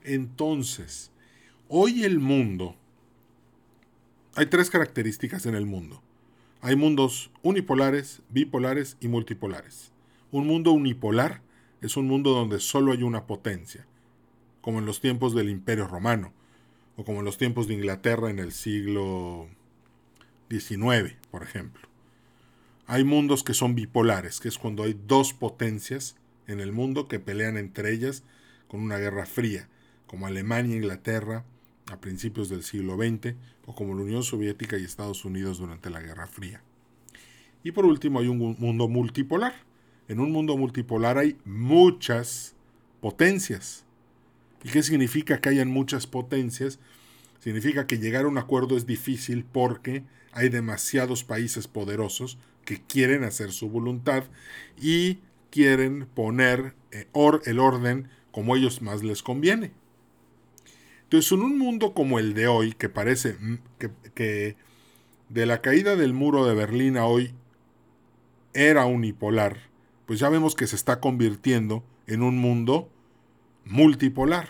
Entonces, 0.03 1.11
hoy 1.67 2.05
el 2.05 2.19
mundo, 2.19 2.75
hay 4.33 4.47
tres 4.47 4.71
características 4.71 5.45
en 5.45 5.53
el 5.53 5.67
mundo. 5.67 6.01
Hay 6.61 6.75
mundos 6.75 7.29
unipolares, 7.43 8.21
bipolares 8.29 8.97
y 8.99 9.07
multipolares. 9.07 9.91
Un 10.31 10.47
mundo 10.47 10.71
unipolar 10.71 11.41
es 11.81 11.97
un 11.97 12.07
mundo 12.07 12.31
donde 12.31 12.59
solo 12.59 12.91
hay 12.91 13.03
una 13.03 13.27
potencia, 13.27 13.85
como 14.61 14.79
en 14.79 14.85
los 14.85 14.99
tiempos 14.99 15.35
del 15.35 15.49
Imperio 15.49 15.87
Romano, 15.87 16.33
o 16.95 17.05
como 17.05 17.19
en 17.19 17.25
los 17.25 17.37
tiempos 17.37 17.67
de 17.67 17.75
Inglaterra 17.75 18.31
en 18.31 18.39
el 18.39 18.51
siglo 18.51 19.47
XIX, 20.49 21.15
por 21.29 21.43
ejemplo. 21.43 21.87
Hay 22.87 23.03
mundos 23.03 23.43
que 23.43 23.53
son 23.53 23.75
bipolares, 23.75 24.39
que 24.39 24.47
es 24.47 24.57
cuando 24.57 24.83
hay 24.83 24.99
dos 25.07 25.33
potencias 25.33 26.15
en 26.47 26.59
el 26.59 26.71
mundo 26.71 27.07
que 27.07 27.19
pelean 27.19 27.57
entre 27.57 27.93
ellas 27.93 28.23
con 28.67 28.81
una 28.81 28.97
guerra 28.97 29.27
fría, 29.27 29.69
como 30.07 30.25
Alemania 30.25 30.73
e 30.73 30.77
Inglaterra 30.77 31.45
a 31.91 31.99
principios 31.99 32.49
del 32.49 32.63
siglo 32.63 32.95
XX, 32.95 33.35
o 33.65 33.75
como 33.75 33.95
la 33.95 34.03
Unión 34.03 34.23
Soviética 34.23 34.77
y 34.77 34.83
Estados 34.83 35.25
Unidos 35.25 35.59
durante 35.59 35.89
la 35.89 36.01
Guerra 36.01 36.27
Fría. 36.27 36.61
Y 37.63 37.71
por 37.71 37.85
último 37.85 38.19
hay 38.19 38.27
un 38.27 38.55
mundo 38.59 38.87
multipolar, 38.87 39.53
en 40.07 40.19
un 40.19 40.31
mundo 40.31 40.55
multipolar 40.57 41.17
hay 41.17 41.37
muchas 41.43 42.55
potencias. 43.01 43.83
¿Y 44.63 44.69
qué 44.69 44.81
significa 44.83 45.39
que 45.39 45.49
hayan 45.49 45.69
muchas 45.69 46.07
potencias? 46.07 46.79
Significa 47.39 47.87
que 47.87 47.97
llegar 47.97 48.25
a 48.25 48.29
un 48.29 48.37
acuerdo 48.37 48.77
es 48.77 48.85
difícil 48.85 49.43
porque 49.43 50.03
hay 50.31 50.49
demasiados 50.49 51.23
países 51.23 51.67
poderosos 51.67 52.37
que 52.63 52.81
quieren 52.81 53.23
hacer 53.23 53.51
su 53.51 53.69
voluntad 53.69 54.23
y 54.81 55.19
quieren 55.49 56.07
poner 56.13 56.73
eh, 56.91 57.07
el 57.45 57.59
orden 57.59 58.09
como 58.31 58.55
ellos 58.55 58.81
más 58.81 59.03
les 59.03 59.23
conviene. 59.23 59.71
Entonces, 61.07 61.31
en 61.31 61.41
un 61.41 61.57
mundo 61.57 61.93
como 61.93 62.19
el 62.19 62.33
de 62.33 62.49
hoy, 62.49 62.73
que 62.73 62.89
parece 62.89 63.37
que, 63.79 63.89
que 64.13 64.57
de 65.29 65.45
la 65.45 65.61
caída 65.61 65.95
del 65.95 66.13
muro 66.13 66.45
de 66.45 66.53
Berlín 66.53 66.97
a 66.97 67.05
hoy 67.05 67.33
era 68.53 68.85
unipolar, 68.85 69.57
pues 70.05 70.19
ya 70.19 70.27
vemos 70.27 70.53
que 70.53 70.67
se 70.67 70.75
está 70.75 70.99
convirtiendo 70.99 71.81
en 72.07 72.23
un 72.23 72.37
mundo 72.37 72.89
multipolar. 73.63 74.49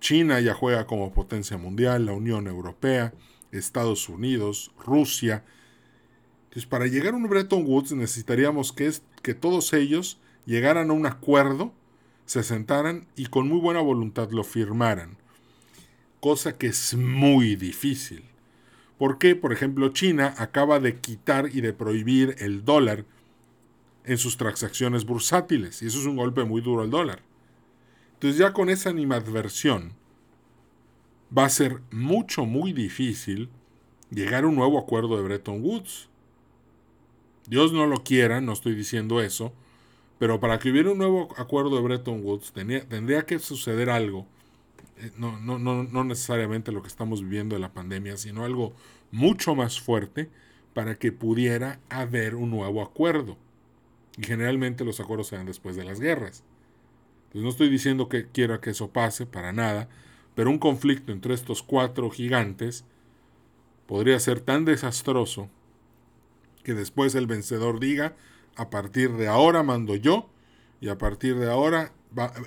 China 0.00 0.38
ya 0.38 0.52
juega 0.52 0.86
como 0.86 1.14
potencia 1.14 1.56
mundial, 1.56 2.04
la 2.04 2.12
Unión 2.12 2.46
Europea, 2.46 3.14
Estados 3.52 4.10
Unidos, 4.10 4.70
Rusia. 4.78 5.44
Entonces, 6.44 6.66
para 6.66 6.88
llegar 6.88 7.14
a 7.14 7.16
un 7.16 7.26
Bretton 7.26 7.64
Woods 7.64 7.92
necesitaríamos 7.92 8.70
que, 8.74 8.92
que 9.22 9.32
todos 9.32 9.72
ellos 9.72 10.20
llegaran 10.44 10.90
a 10.90 10.92
un 10.92 11.06
acuerdo, 11.06 11.72
se 12.26 12.42
sentaran 12.42 13.06
y 13.16 13.28
con 13.28 13.48
muy 13.48 13.60
buena 13.60 13.80
voluntad 13.80 14.30
lo 14.30 14.44
firmaran. 14.44 15.23
Cosa 16.24 16.56
que 16.56 16.68
es 16.68 16.94
muy 16.94 17.54
difícil. 17.54 18.24
Porque, 18.96 19.36
por 19.36 19.52
ejemplo, 19.52 19.90
China 19.90 20.34
acaba 20.38 20.80
de 20.80 20.98
quitar 20.98 21.50
y 21.54 21.60
de 21.60 21.74
prohibir 21.74 22.36
el 22.38 22.64
dólar 22.64 23.04
en 24.04 24.16
sus 24.16 24.38
transacciones 24.38 25.04
bursátiles. 25.04 25.82
Y 25.82 25.86
eso 25.86 25.98
es 25.98 26.06
un 26.06 26.16
golpe 26.16 26.44
muy 26.44 26.62
duro 26.62 26.80
al 26.80 26.88
dólar. 26.88 27.20
Entonces 28.14 28.38
ya 28.38 28.54
con 28.54 28.70
esa 28.70 28.88
animadversión 28.88 29.92
va 31.36 31.44
a 31.44 31.50
ser 31.50 31.82
mucho, 31.90 32.46
muy 32.46 32.72
difícil 32.72 33.50
llegar 34.10 34.44
a 34.44 34.46
un 34.46 34.54
nuevo 34.54 34.78
acuerdo 34.78 35.18
de 35.18 35.24
Bretton 35.24 35.62
Woods. 35.62 36.08
Dios 37.46 37.70
no 37.74 37.86
lo 37.86 38.02
quiera, 38.02 38.40
no 38.40 38.54
estoy 38.54 38.74
diciendo 38.74 39.20
eso, 39.20 39.52
pero 40.18 40.40
para 40.40 40.58
que 40.58 40.70
hubiera 40.70 40.90
un 40.90 40.96
nuevo 40.96 41.34
acuerdo 41.36 41.76
de 41.76 41.82
Bretton 41.82 42.24
Woods 42.24 42.54
tendría 42.54 43.26
que 43.26 43.38
suceder 43.40 43.90
algo, 43.90 44.26
no, 45.16 45.38
no, 45.40 45.58
no, 45.58 45.82
no 45.82 46.04
necesariamente 46.04 46.72
lo 46.72 46.82
que 46.82 46.88
estamos 46.88 47.22
viviendo 47.22 47.54
de 47.54 47.60
la 47.60 47.72
pandemia, 47.72 48.16
sino 48.16 48.44
algo 48.44 48.74
mucho 49.10 49.54
más 49.54 49.80
fuerte 49.80 50.30
para 50.72 50.96
que 50.96 51.12
pudiera 51.12 51.80
haber 51.88 52.34
un 52.34 52.50
nuevo 52.50 52.82
acuerdo. 52.82 53.36
Y 54.16 54.24
generalmente 54.24 54.84
los 54.84 55.00
acuerdos 55.00 55.28
se 55.28 55.36
dan 55.36 55.46
después 55.46 55.76
de 55.76 55.84
las 55.84 56.00
guerras. 56.00 56.44
Entonces 57.26 57.42
no 57.42 57.48
estoy 57.48 57.68
diciendo 57.68 58.08
que 58.08 58.28
quiera 58.28 58.60
que 58.60 58.70
eso 58.70 58.90
pase, 58.90 59.26
para 59.26 59.52
nada, 59.52 59.88
pero 60.34 60.50
un 60.50 60.58
conflicto 60.58 61.12
entre 61.12 61.34
estos 61.34 61.62
cuatro 61.62 62.10
gigantes 62.10 62.84
podría 63.86 64.18
ser 64.20 64.40
tan 64.40 64.64
desastroso 64.64 65.48
que 66.62 66.74
después 66.74 67.14
el 67.14 67.26
vencedor 67.26 67.80
diga, 67.80 68.16
a 68.56 68.70
partir 68.70 69.12
de 69.12 69.28
ahora 69.28 69.62
mando 69.62 69.96
yo, 69.96 70.30
y 70.80 70.88
a 70.88 70.98
partir 70.98 71.36
de 71.36 71.50
ahora 71.50 71.92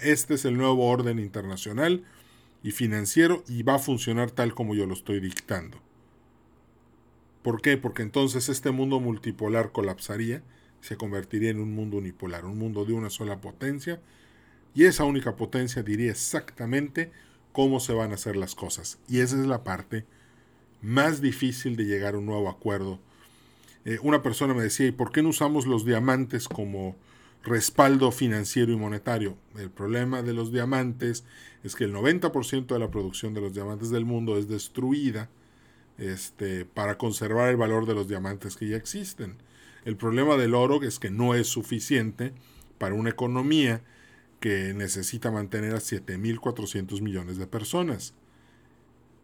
este 0.03 0.35
es 0.35 0.45
el 0.45 0.57
nuevo 0.57 0.87
orden 0.87 1.19
internacional 1.19 2.03
y 2.63 2.71
financiero 2.71 3.43
y 3.47 3.63
va 3.63 3.75
a 3.75 3.79
funcionar 3.79 4.31
tal 4.31 4.53
como 4.53 4.75
yo 4.75 4.85
lo 4.85 4.93
estoy 4.93 5.19
dictando. 5.19 5.77
¿Por 7.43 7.61
qué? 7.61 7.77
Porque 7.77 8.01
entonces 8.01 8.49
este 8.49 8.71
mundo 8.71 8.99
multipolar 8.99 9.71
colapsaría 9.71 10.43
se 10.81 10.97
convertiría 10.97 11.49
en 11.49 11.59
un 11.59 11.73
mundo 11.73 11.97
unipolar, 11.97 12.45
un 12.45 12.57
mundo 12.57 12.85
de 12.85 12.93
una 12.93 13.09
sola 13.09 13.41
potencia, 13.41 13.99
y 14.73 14.85
esa 14.85 15.05
única 15.05 15.35
potencia 15.35 15.81
diría 15.81 16.11
exactamente 16.11 17.11
cómo 17.51 17.79
se 17.79 17.93
van 17.93 18.11
a 18.11 18.15
hacer 18.15 18.35
las 18.35 18.53
cosas. 18.53 18.99
Y 19.07 19.19
esa 19.19 19.39
es 19.39 19.47
la 19.47 19.63
parte 19.63 20.05
más 20.81 21.21
difícil 21.21 21.75
de 21.75 21.85
llegar 21.85 22.13
a 22.13 22.19
un 22.19 22.25
nuevo 22.25 22.49
acuerdo. 22.49 22.99
Eh, 23.85 23.97
una 24.03 24.21
persona 24.21 24.53
me 24.53 24.63
decía, 24.63 24.85
¿y 24.87 24.91
por 24.91 25.11
qué 25.11 25.23
no 25.23 25.29
usamos 25.29 25.65
los 25.65 25.85
diamantes 25.85 26.47
como 26.47 26.95
respaldo 27.47 28.11
financiero 28.11 28.71
y 28.71 28.75
monetario? 28.75 29.37
El 29.57 29.71
problema 29.71 30.21
de 30.21 30.33
los 30.33 30.51
diamantes 30.51 31.23
es 31.63 31.75
que 31.75 31.85
el 31.85 31.93
90% 31.93 32.67
de 32.67 32.79
la 32.79 32.91
producción 32.91 33.33
de 33.33 33.41
los 33.41 33.53
diamantes 33.53 33.89
del 33.89 34.05
mundo 34.05 34.37
es 34.37 34.47
destruida 34.47 35.29
este, 35.97 36.65
para 36.65 36.97
conservar 36.97 37.49
el 37.49 37.57
valor 37.57 37.85
de 37.85 37.95
los 37.95 38.07
diamantes 38.07 38.55
que 38.55 38.67
ya 38.67 38.77
existen. 38.77 39.37
El 39.85 39.95
problema 39.95 40.35
del 40.35 40.53
oro 40.53 40.83
es 40.83 40.99
que 40.99 41.09
no 41.09 41.33
es 41.33 41.47
suficiente 41.47 42.33
para 42.77 42.93
una 42.93 43.09
economía 43.09 43.81
que 44.39 44.73
necesita 44.73 45.31
mantener 45.31 45.73
a 45.73 45.79
7.400 45.79 47.01
millones 47.01 47.37
de 47.37 47.47
personas. 47.47 48.13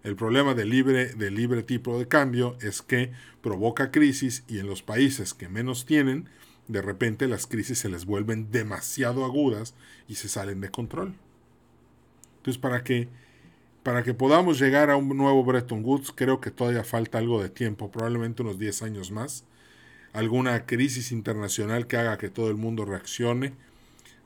El 0.04 0.16
problema 0.16 0.54
del 0.54 0.70
libre, 0.70 1.14
del 1.14 1.36
libre 1.36 1.64
tipo 1.64 1.98
de 1.98 2.08
cambio 2.08 2.58
es 2.62 2.82
que 2.82 3.12
provoca 3.42 3.92
crisis 3.92 4.44
y 4.48 4.60
en 4.60 4.68
los 4.68 4.82
países 4.82 5.34
que 5.34 5.48
menos 5.48 5.86
tienen, 5.86 6.28
de 6.68 6.82
repente 6.82 7.28
las 7.28 7.48
crisis 7.48 7.80
se 7.80 7.90
les 7.90 8.06
vuelven 8.06 8.52
demasiado 8.52 9.26
agudas 9.26 9.76
y 10.08 10.16
se 10.16 10.30
salen 10.30 10.62
de 10.62 10.70
control. 10.70 11.16
Entonces, 12.38 12.60
para 12.60 12.84
que, 12.84 13.10
para 13.84 14.04
que 14.04 14.14
podamos 14.14 14.60
llegar 14.60 14.90
a 14.90 14.98
un 14.98 15.10
nuevo 15.16 15.44
Bretton 15.44 15.84
Woods, 15.84 16.12
creo 16.16 16.42
que 16.42 16.52
todavía 16.52 16.84
falta 16.84 17.18
algo 17.18 17.42
de 17.42 17.50
tiempo, 17.50 17.92
probablemente 17.92 18.42
unos 18.42 18.60
10 18.60 18.84
años 18.84 19.12
más. 19.12 19.46
Alguna 20.14 20.66
crisis 20.66 21.12
internacional 21.12 21.88
que 21.88 21.98
haga 21.98 22.18
que 22.18 22.30
todo 22.30 22.50
el 22.50 22.56
mundo 22.56 22.86
reaccione, 22.86 23.54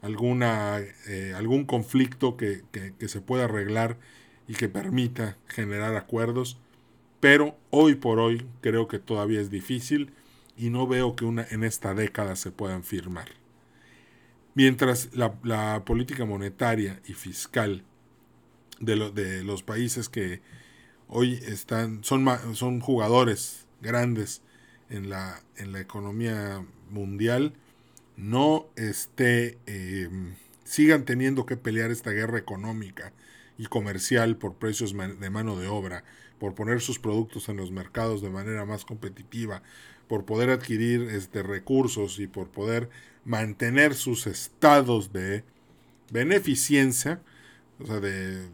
alguna, 0.01 0.79
eh, 1.07 1.33
algún 1.35 1.65
conflicto 1.65 2.37
que, 2.37 2.63
se 3.07 3.21
pueda 3.21 3.45
arreglar 3.45 3.97
y 4.47 4.53
que 4.53 4.69
permita 4.69 5.37
generar 5.47 5.95
acuerdos, 5.95 6.57
pero 7.19 7.57
hoy 7.69 7.95
por 7.95 8.19
hoy 8.19 8.45
creo 8.61 8.87
que 8.87 8.99
todavía 8.99 9.41
es 9.41 9.49
difícil 9.49 10.11
y 10.57 10.69
no 10.69 10.87
veo 10.87 11.15
que 11.15 11.25
una, 11.25 11.45
en 11.49 11.63
esta 11.63 11.93
década 11.93 12.35
se 12.35 12.51
puedan 12.51 12.83
firmar. 12.83 13.29
Mientras 14.55 15.09
la, 15.13 15.83
política 15.85 16.25
monetaria 16.25 16.99
y 17.05 17.13
fiscal 17.13 17.83
de, 18.79 19.11
de, 19.11 19.43
los 19.43 19.61
países 19.61 20.09
que 20.09 20.41
hoy 21.07 21.33
están, 21.45 22.03
son, 22.03 22.25
son 22.55 22.79
jugadores 22.79 23.67
grandes 23.81 24.41
en 24.89 25.09
la, 25.09 25.41
en 25.57 25.73
la 25.73 25.79
economía 25.79 26.65
mundial, 26.89 27.53
no 28.15 28.67
esté, 28.75 29.59
em, 29.67 30.35
sigan 30.63 31.05
teniendo 31.05 31.45
que 31.45 31.55
pelear 31.55 31.91
esta 31.91 32.11
guerra 32.11 32.39
económica 32.39 33.13
y 33.57 33.67
comercial 33.67 34.37
por 34.37 34.55
precios 34.55 34.93
de 34.93 35.29
mano 35.29 35.57
de 35.57 35.67
obra, 35.67 36.03
por 36.39 36.55
poner 36.55 36.81
sus 36.81 36.99
productos 36.99 37.49
en 37.49 37.57
los 37.57 37.71
mercados 37.71 38.21
de 38.21 38.29
manera 38.29 38.65
más 38.65 38.85
competitiva, 38.85 39.61
por 40.07 40.25
poder 40.25 40.49
adquirir 40.49 41.01
este, 41.11 41.43
recursos 41.43 42.19
y 42.19 42.27
por 42.27 42.49
poder 42.49 42.89
mantener 43.25 43.93
sus 43.93 44.27
estados 44.27 45.11
de 45.11 45.43
beneficencia, 46.11 47.21
o 47.79 47.85
sea, 47.85 47.99
de, 47.99 48.47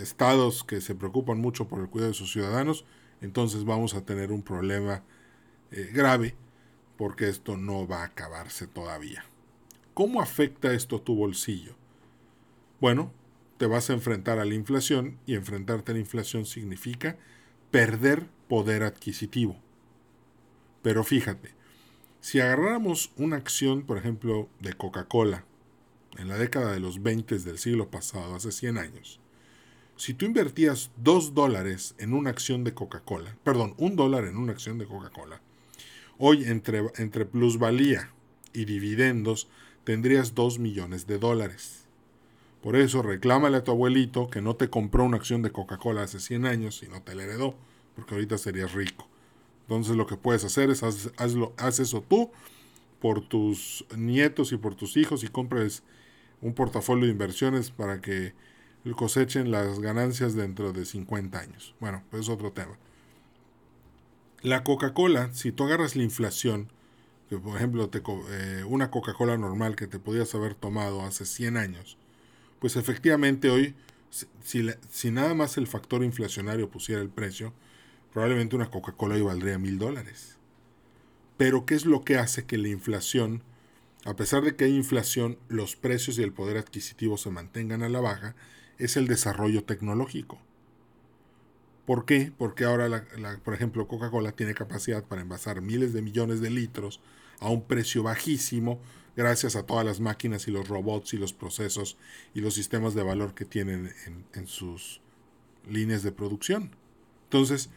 estados 0.00 0.64
que 0.64 0.80
se 0.80 0.94
preocupan 0.94 1.38
mucho 1.40 1.66
por 1.66 1.80
el 1.80 1.88
cuidado 1.88 2.12
de 2.12 2.18
sus 2.18 2.32
ciudadanos, 2.32 2.84
entonces 3.20 3.64
vamos 3.64 3.94
a 3.94 4.04
tener 4.04 4.32
un 4.32 4.42
problema 4.42 5.02
eh, 5.70 5.90
grave 5.92 6.34
porque 6.96 7.28
esto 7.28 7.56
no 7.56 7.86
va 7.86 8.02
a 8.02 8.06
acabarse 8.06 8.66
todavía. 8.66 9.24
¿Cómo 9.94 10.20
afecta 10.20 10.72
esto 10.72 11.00
tu 11.00 11.14
bolsillo? 11.14 11.74
Bueno, 12.80 13.12
te 13.58 13.66
vas 13.66 13.90
a 13.90 13.92
enfrentar 13.92 14.38
a 14.38 14.44
la 14.44 14.54
inflación 14.54 15.18
y 15.26 15.34
enfrentarte 15.34 15.92
a 15.92 15.94
la 15.94 16.00
inflación 16.00 16.46
significa 16.46 17.16
perder 17.70 18.26
poder 18.48 18.82
adquisitivo. 18.82 19.56
Pero 20.82 21.04
fíjate, 21.04 21.54
si 22.20 22.40
agarráramos 22.40 23.12
una 23.16 23.36
acción, 23.36 23.82
por 23.82 23.98
ejemplo, 23.98 24.48
de 24.60 24.74
Coca-Cola, 24.74 25.44
en 26.18 26.28
la 26.28 26.36
década 26.36 26.72
de 26.72 26.80
los 26.80 27.02
20 27.02 27.38
del 27.38 27.58
siglo 27.58 27.90
pasado, 27.90 28.34
hace 28.34 28.52
100 28.52 28.78
años, 28.78 29.20
si 29.96 30.14
tú 30.14 30.26
invertías 30.26 30.90
2 30.96 31.34
dólares 31.34 31.94
en 31.98 32.12
una 32.12 32.30
acción 32.30 32.64
de 32.64 32.74
Coca-Cola, 32.74 33.36
perdón, 33.44 33.74
un 33.78 33.96
dólar 33.96 34.24
en 34.24 34.36
una 34.36 34.52
acción 34.52 34.78
de 34.78 34.86
Coca-Cola, 34.86 35.40
hoy 36.18 36.44
entre, 36.44 36.90
entre 36.96 37.26
plusvalía 37.26 38.10
y 38.52 38.64
dividendos 38.64 39.48
tendrías 39.84 40.34
2 40.34 40.58
millones 40.58 41.06
de 41.06 41.18
dólares. 41.18 41.86
Por 42.62 42.76
eso 42.76 43.02
reclámale 43.02 43.56
a 43.56 43.64
tu 43.64 43.72
abuelito 43.72 44.30
que 44.30 44.40
no 44.40 44.54
te 44.56 44.70
compró 44.70 45.04
una 45.04 45.16
acción 45.16 45.42
de 45.42 45.50
Coca-Cola 45.50 46.02
hace 46.02 46.20
100 46.20 46.46
años 46.46 46.82
y 46.82 46.88
no 46.88 47.02
te 47.02 47.14
la 47.14 47.24
heredó, 47.24 47.56
porque 47.96 48.14
ahorita 48.14 48.38
serías 48.38 48.72
rico. 48.72 49.08
Entonces 49.62 49.96
lo 49.96 50.06
que 50.06 50.16
puedes 50.16 50.44
hacer 50.44 50.70
es 50.70 50.82
hazlo, 50.82 51.52
haz 51.56 51.78
eso 51.78 52.02
tú 52.02 52.30
por 53.00 53.20
tus 53.20 53.84
nietos 53.96 54.52
y 54.52 54.56
por 54.56 54.74
tus 54.74 54.96
hijos 54.96 55.24
y 55.24 55.28
compres 55.28 55.82
un 56.40 56.54
portafolio 56.54 57.06
de 57.06 57.12
inversiones 57.12 57.70
para 57.70 58.00
que 58.00 58.34
cosechen 58.96 59.50
las 59.50 59.80
ganancias 59.80 60.34
dentro 60.34 60.72
de 60.72 60.84
50 60.84 61.38
años. 61.38 61.74
Bueno, 61.80 62.02
pues 62.10 62.22
es 62.22 62.28
otro 62.28 62.52
tema. 62.52 62.76
La 64.42 64.64
Coca-Cola, 64.64 65.32
si 65.32 65.52
tú 65.52 65.64
agarras 65.64 65.94
la 65.94 66.02
inflación, 66.02 66.68
que 67.30 67.38
por 67.38 67.56
ejemplo 67.56 67.88
te, 67.88 68.02
eh, 68.30 68.64
una 68.66 68.90
Coca-Cola 68.90 69.38
normal 69.38 69.76
que 69.76 69.86
te 69.86 70.00
podías 70.00 70.34
haber 70.34 70.54
tomado 70.54 71.02
hace 71.02 71.24
100 71.24 71.56
años, 71.56 71.96
pues 72.58 72.76
efectivamente 72.76 73.50
hoy, 73.50 73.74
si, 74.10 74.68
si 74.90 75.10
nada 75.10 75.34
más 75.34 75.56
el 75.56 75.66
factor 75.66 76.02
inflacionario 76.02 76.68
pusiera 76.68 77.00
el 77.00 77.08
precio, 77.08 77.52
probablemente 78.12 78.56
una 78.56 78.70
Coca-Cola 78.70 79.14
hoy 79.14 79.22
valdría 79.22 79.58
mil 79.58 79.78
dólares. 79.78 80.36
Pero 81.36 81.64
¿qué 81.66 81.74
es 81.74 81.86
lo 81.86 82.04
que 82.04 82.16
hace 82.16 82.44
que 82.44 82.58
la 82.58 82.68
inflación, 82.68 83.42
a 84.04 84.14
pesar 84.14 84.42
de 84.42 84.54
que 84.54 84.64
hay 84.64 84.76
inflación, 84.76 85.38
los 85.48 85.76
precios 85.76 86.18
y 86.18 86.22
el 86.22 86.32
poder 86.32 86.58
adquisitivo 86.58 87.16
se 87.16 87.30
mantengan 87.30 87.82
a 87.82 87.88
la 87.88 88.00
baja? 88.00 88.34
Es 88.78 88.96
el 88.96 89.06
desarrollo 89.06 89.64
tecnológico. 89.64 90.38
¿Por 91.86 92.04
qué? 92.04 92.32
Porque 92.36 92.64
ahora, 92.64 93.06
por 93.42 93.54
ejemplo, 93.54 93.88
Coca-Cola 93.88 94.32
tiene 94.32 94.54
capacidad 94.54 95.04
para 95.04 95.22
envasar 95.22 95.60
miles 95.60 95.92
de 95.92 96.02
millones 96.02 96.40
de 96.40 96.50
litros 96.50 97.00
a 97.40 97.48
un 97.48 97.64
precio 97.64 98.04
bajísimo 98.04 98.80
gracias 99.16 99.56
a 99.56 99.66
todas 99.66 99.84
las 99.84 100.00
máquinas 100.00 100.46
y 100.48 100.52
los 100.52 100.68
robots 100.68 101.12
y 101.12 101.18
los 101.18 101.32
procesos 101.32 101.96
y 102.34 102.40
los 102.40 102.54
sistemas 102.54 102.94
de 102.94 103.02
valor 103.02 103.34
que 103.34 103.44
tienen 103.44 103.92
en, 104.06 104.24
en 104.32 104.46
sus 104.46 105.00
líneas 105.68 106.02
de 106.02 106.12
producción. 106.12 106.70
Entonces, 107.24 107.68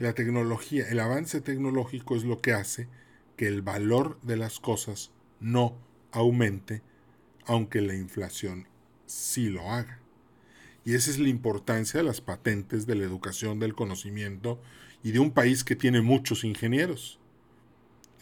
la 0.00 0.14
tecnología, 0.14 0.88
el 0.88 0.98
avance 0.98 1.42
tecnológico 1.42 2.16
es 2.16 2.24
lo 2.24 2.40
que 2.40 2.54
hace 2.54 2.88
que 3.36 3.46
el 3.46 3.60
valor 3.60 4.18
de 4.22 4.38
las 4.38 4.58
cosas 4.58 5.10
no 5.40 5.76
aumente, 6.10 6.82
aunque 7.44 7.82
la 7.82 7.94
inflación 7.94 8.66
sí 9.04 9.50
lo 9.50 9.70
haga. 9.70 10.00
Y 10.86 10.94
esa 10.94 11.10
es 11.10 11.18
la 11.18 11.28
importancia 11.28 12.00
de 12.00 12.04
las 12.04 12.22
patentes, 12.22 12.86
de 12.86 12.94
la 12.94 13.04
educación, 13.04 13.58
del 13.58 13.74
conocimiento 13.74 14.58
y 15.02 15.12
de 15.12 15.18
un 15.18 15.32
país 15.32 15.64
que 15.64 15.76
tiene 15.76 16.00
muchos 16.00 16.44
ingenieros. 16.44 17.18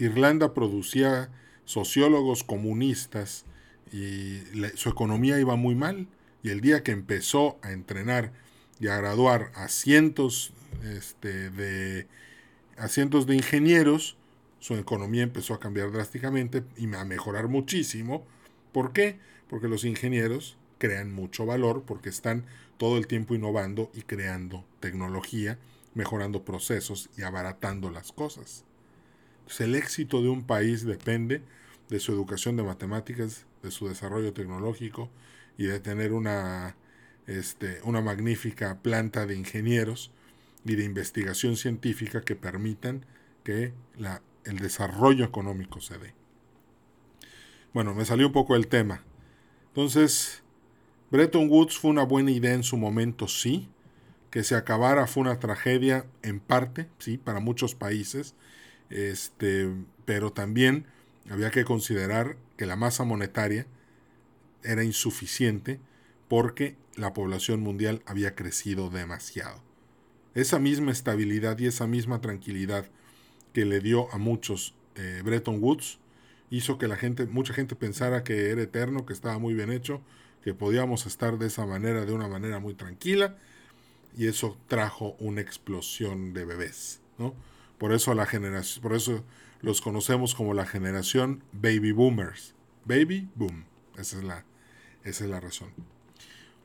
Irlanda 0.01 0.55
producía 0.55 1.31
sociólogos 1.65 2.43
comunistas 2.43 3.45
y 3.93 4.41
su 4.75 4.89
economía 4.89 5.39
iba 5.39 5.55
muy 5.55 5.77
mal. 5.77 6.09
Y 6.43 6.51
el 6.51 6.61
día 6.61 6.83
que 6.83 6.91
empezó 6.91 7.59
a 7.63 7.71
entrenar 7.71 8.33
y 8.81 8.89
a 8.89 8.97
graduar 8.97 9.53
a 9.55 9.69
cientos 9.69 10.53
este, 10.83 11.51
de 11.51 12.07
a 12.77 12.89
cientos 12.89 13.27
de 13.27 13.35
ingenieros, 13.35 14.17
su 14.61 14.75
economía 14.75 15.23
empezó 15.23 15.55
a 15.55 15.61
cambiar 15.61 15.91
drásticamente 15.91 16.63
y 16.77 16.93
a 16.95 17.05
mejorar 17.05 17.49
muchísimo. 17.49 18.25
¿Por 18.73 18.93
qué? 18.93 19.19
Porque 19.49 19.69
los 19.69 19.85
ingenieros 19.85 20.57
crean 20.79 21.13
mucho 21.13 21.45
valor 21.45 21.83
porque 21.87 22.09
están 22.09 22.45
todo 22.77 22.99
el 22.99 23.07
tiempo 23.07 23.35
innovando 23.35 23.91
y 23.95 24.03
creando 24.03 24.65
tecnología, 24.81 25.59
mejorando 25.95 26.45
procesos 26.45 27.11
y 27.17 27.23
abaratando 27.23 27.91
las 27.91 28.13
cosas. 28.13 28.65
el 29.59 29.75
éxito 29.75 30.23
de 30.23 30.29
un 30.29 30.45
país 30.45 30.85
depende 30.85 31.43
de 31.89 32.01
su 32.01 32.13
educación 32.13 32.57
de 32.57 32.63
matemáticas, 32.63 33.47
de 33.63 33.71
su 33.71 33.89
desarrollo 33.89 34.33
tecnológico 34.33 35.11
y 35.57 35.65
de 35.65 35.81
tener 35.81 36.13
una, 36.13 36.77
este, 37.27 37.81
una 37.83 38.01
magnífica 38.01 38.79
planta 38.83 39.27
de 39.27 39.37
ingenieros 39.37 40.13
y 40.69 40.77
de 40.77 40.85
investigación 40.85 41.57
científica 41.57 42.21
que 42.23 42.37
permitan 42.37 43.05
que 43.45 43.73
el 44.45 44.59
desarrollo 44.59 45.25
económico 45.25 45.81
se 45.81 45.99
dé. 45.99 46.15
Bueno, 47.73 47.95
me 47.95 48.05
salió 48.05 48.27
un 48.27 48.33
poco 48.33 48.57
el 48.57 48.69
tema. 48.69 49.05
Entonces, 49.69 50.43
Bretton 51.11 51.49
Woods 51.49 51.79
fue 51.79 51.91
una 51.91 52.03
buena 52.03 52.31
idea 52.31 52.55
en 52.55 52.63
su 52.63 52.77
momento, 52.77 53.29
sí. 53.29 53.69
Que 54.31 54.45
se 54.45 54.55
acabara 54.55 55.07
fue 55.07 55.23
una 55.23 55.39
tragedia 55.39 56.07
en 56.23 56.41
parte, 56.41 56.89
sí, 56.99 57.19
para 57.19 57.41
muchos 57.41 57.75
países. 57.75 58.35
Este, 58.91 59.71
pero 60.05 60.33
también 60.33 60.87
había 61.31 61.51
que 61.51 61.65
considerar 61.65 62.37
que 62.57 62.67
la 62.67 62.77
masa 62.77 63.05
monetaria 63.05 63.67
era 64.63 64.83
insuficiente 64.85 65.81
porque 66.27 66.77
la 66.97 67.13
población 67.13 67.61
mundial 67.61 68.03
había 68.07 68.35
crecido 68.35 68.91
demasiado. 68.91 69.68
Esa 70.39 70.61
misma 70.61 70.93
estabilidad 70.93 71.59
y 71.59 71.67
esa 71.67 71.89
misma 71.89 72.21
tranquilidad 72.21 72.87
que 73.53 73.65
le 73.65 73.81
dio 73.81 74.09
a 74.15 74.19
muchos 74.19 74.73
eh, 74.95 75.21
Bretton 75.25 75.61
Woods 75.61 75.99
hizo 76.49 76.79
que 76.79 76.87
la 76.87 76.95
gente, 76.95 77.27
mucha 77.27 77.53
gente 77.53 77.75
pensara 77.75 78.23
que 78.23 78.51
era 78.51 78.63
eterno, 78.63 79.05
que 79.05 79.13
estaba 79.13 79.41
muy 79.41 79.53
bien 79.55 79.73
hecho, 79.73 80.01
que 80.45 80.55
podíamos 80.55 81.07
estar 81.07 81.39
de 81.39 81.49
esa 81.49 81.67
manera, 81.67 82.07
de 82.07 82.13
una 82.13 82.29
manera 82.29 82.61
muy 82.61 82.75
tranquila, 82.75 83.37
y 84.17 84.29
eso 84.29 84.57
trajo 84.69 85.17
una 85.19 85.41
explosión 85.41 86.35
de 86.35 86.45
bebés, 86.45 87.01
¿no? 87.19 87.35
Por 87.77 87.93
eso 87.93 88.15
la 88.15 88.25
generación, 88.25 88.81
por 88.81 88.93
eso 88.93 89.25
los 89.61 89.81
conocemos 89.81 90.37
como 90.37 90.55
la 90.55 90.67
generación 90.67 91.43
baby 91.51 91.91
boomers. 91.91 92.55
Baby 92.85 93.29
boom. 93.35 93.65
Esa 93.97 94.19
es 94.19 94.23
la, 94.23 94.45
esa 95.03 95.25
es 95.25 95.31
la 95.31 95.41
razón. 95.41 95.71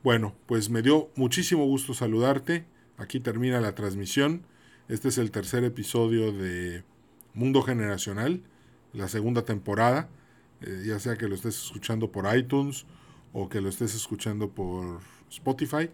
Bueno, 0.04 0.36
pues 0.46 0.70
me 0.70 0.80
dio 0.80 1.10
muchísimo 1.16 1.66
gusto 1.66 1.92
saludarte. 1.92 2.72
Aquí 2.96 3.18
termina 3.18 3.60
la 3.60 3.74
transmisión. 3.74 4.42
Este 4.88 5.08
es 5.08 5.18
el 5.18 5.32
tercer 5.32 5.64
episodio 5.64 6.32
de 6.32 6.84
Mundo 7.32 7.62
Generacional, 7.62 8.42
la 8.92 9.08
segunda 9.08 9.44
temporada. 9.44 10.08
Eh, 10.60 10.84
ya 10.86 11.00
sea 11.00 11.16
que 11.16 11.26
lo 11.26 11.34
estés 11.34 11.56
escuchando 11.56 12.12
por 12.12 12.32
iTunes 12.36 12.86
o 13.32 13.48
que 13.48 13.60
lo 13.60 13.68
estés 13.68 13.96
escuchando 13.96 14.50
por 14.50 15.00
Spotify. 15.28 15.90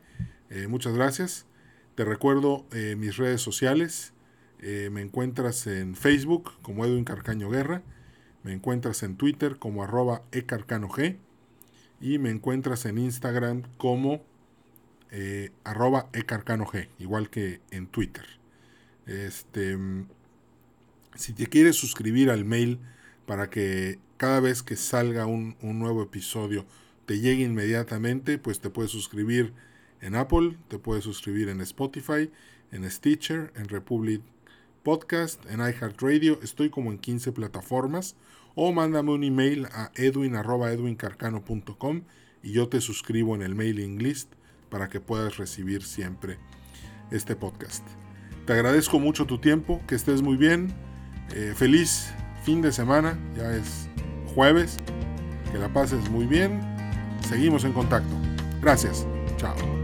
Eh, 0.50 0.66
muchas 0.66 0.92
gracias. 0.92 1.46
Te 1.94 2.04
recuerdo 2.04 2.66
eh, 2.72 2.96
mis 2.96 3.16
redes 3.16 3.40
sociales. 3.40 4.12
me 4.60 5.00
encuentras 5.00 5.66
en 5.66 5.94
Facebook 5.94 6.52
como 6.60 6.84
Edwin 6.84 7.04
Carcaño 7.04 7.48
Guerra. 7.48 7.82
Me 8.42 8.52
encuentras 8.52 9.02
en 9.02 9.16
Twitter 9.16 9.56
como 9.56 9.82
arroba 9.82 10.22
ecarcano 10.32 10.90
Y 11.98 12.18
me 12.18 12.30
encuentras 12.30 12.84
en 12.84 12.98
Instagram 12.98 13.62
como 13.78 14.22
eh, 15.10 15.50
arroba 15.64 16.08
ecarcano 16.12 16.66
igual 16.98 17.30
que 17.30 17.60
en 17.70 17.86
Twitter. 17.86 18.24
Este, 19.06 19.76
si 21.14 21.32
te 21.32 21.46
quieres 21.46 21.76
suscribir 21.76 22.30
al 22.30 22.44
mail 22.44 22.78
para 23.26 23.50
que 23.50 23.98
cada 24.16 24.40
vez 24.40 24.62
que 24.62 24.76
salga 24.76 25.26
un, 25.26 25.56
un 25.62 25.78
nuevo 25.78 26.02
episodio 26.02 26.66
te 27.06 27.18
llegue 27.18 27.42
inmediatamente, 27.42 28.38
pues 28.38 28.60
te 28.60 28.70
puedes 28.70 28.92
suscribir 28.92 29.52
en 30.00 30.14
Apple, 30.14 30.56
te 30.68 30.78
puedes 30.78 31.04
suscribir 31.04 31.48
en 31.48 31.60
Spotify, 31.60 32.30
en 32.70 32.88
Stitcher, 32.90 33.52
en 33.56 33.68
Republic 33.68 34.22
Podcast, 34.82 35.44
en 35.46 35.60
iHeartRadio, 35.60 36.40
estoy 36.42 36.70
como 36.70 36.90
en 36.90 36.98
15 36.98 37.32
plataformas, 37.32 38.16
o 38.54 38.72
mándame 38.72 39.12
un 39.12 39.24
email 39.24 39.66
a 39.66 39.92
edwin.edwincarcano.com 39.94 42.02
y 42.42 42.52
yo 42.52 42.68
te 42.68 42.80
suscribo 42.80 43.34
en 43.34 43.42
el 43.42 43.54
mailing 43.54 44.02
list 44.02 44.32
para 44.70 44.88
que 44.88 45.00
puedas 45.00 45.36
recibir 45.36 45.82
siempre 45.82 46.38
este 47.10 47.36
podcast. 47.36 47.86
Te 48.46 48.52
agradezco 48.52 48.98
mucho 48.98 49.26
tu 49.26 49.38
tiempo, 49.38 49.80
que 49.86 49.94
estés 49.94 50.22
muy 50.22 50.36
bien, 50.36 50.72
eh, 51.34 51.52
feliz 51.54 52.12
fin 52.44 52.62
de 52.62 52.72
semana, 52.72 53.18
ya 53.36 53.54
es 53.54 53.88
jueves, 54.34 54.78
que 55.52 55.58
la 55.58 55.72
pases 55.72 56.08
muy 56.10 56.26
bien, 56.26 56.60
seguimos 57.28 57.64
en 57.64 57.72
contacto. 57.72 58.14
Gracias, 58.60 59.06
chao. 59.36 59.79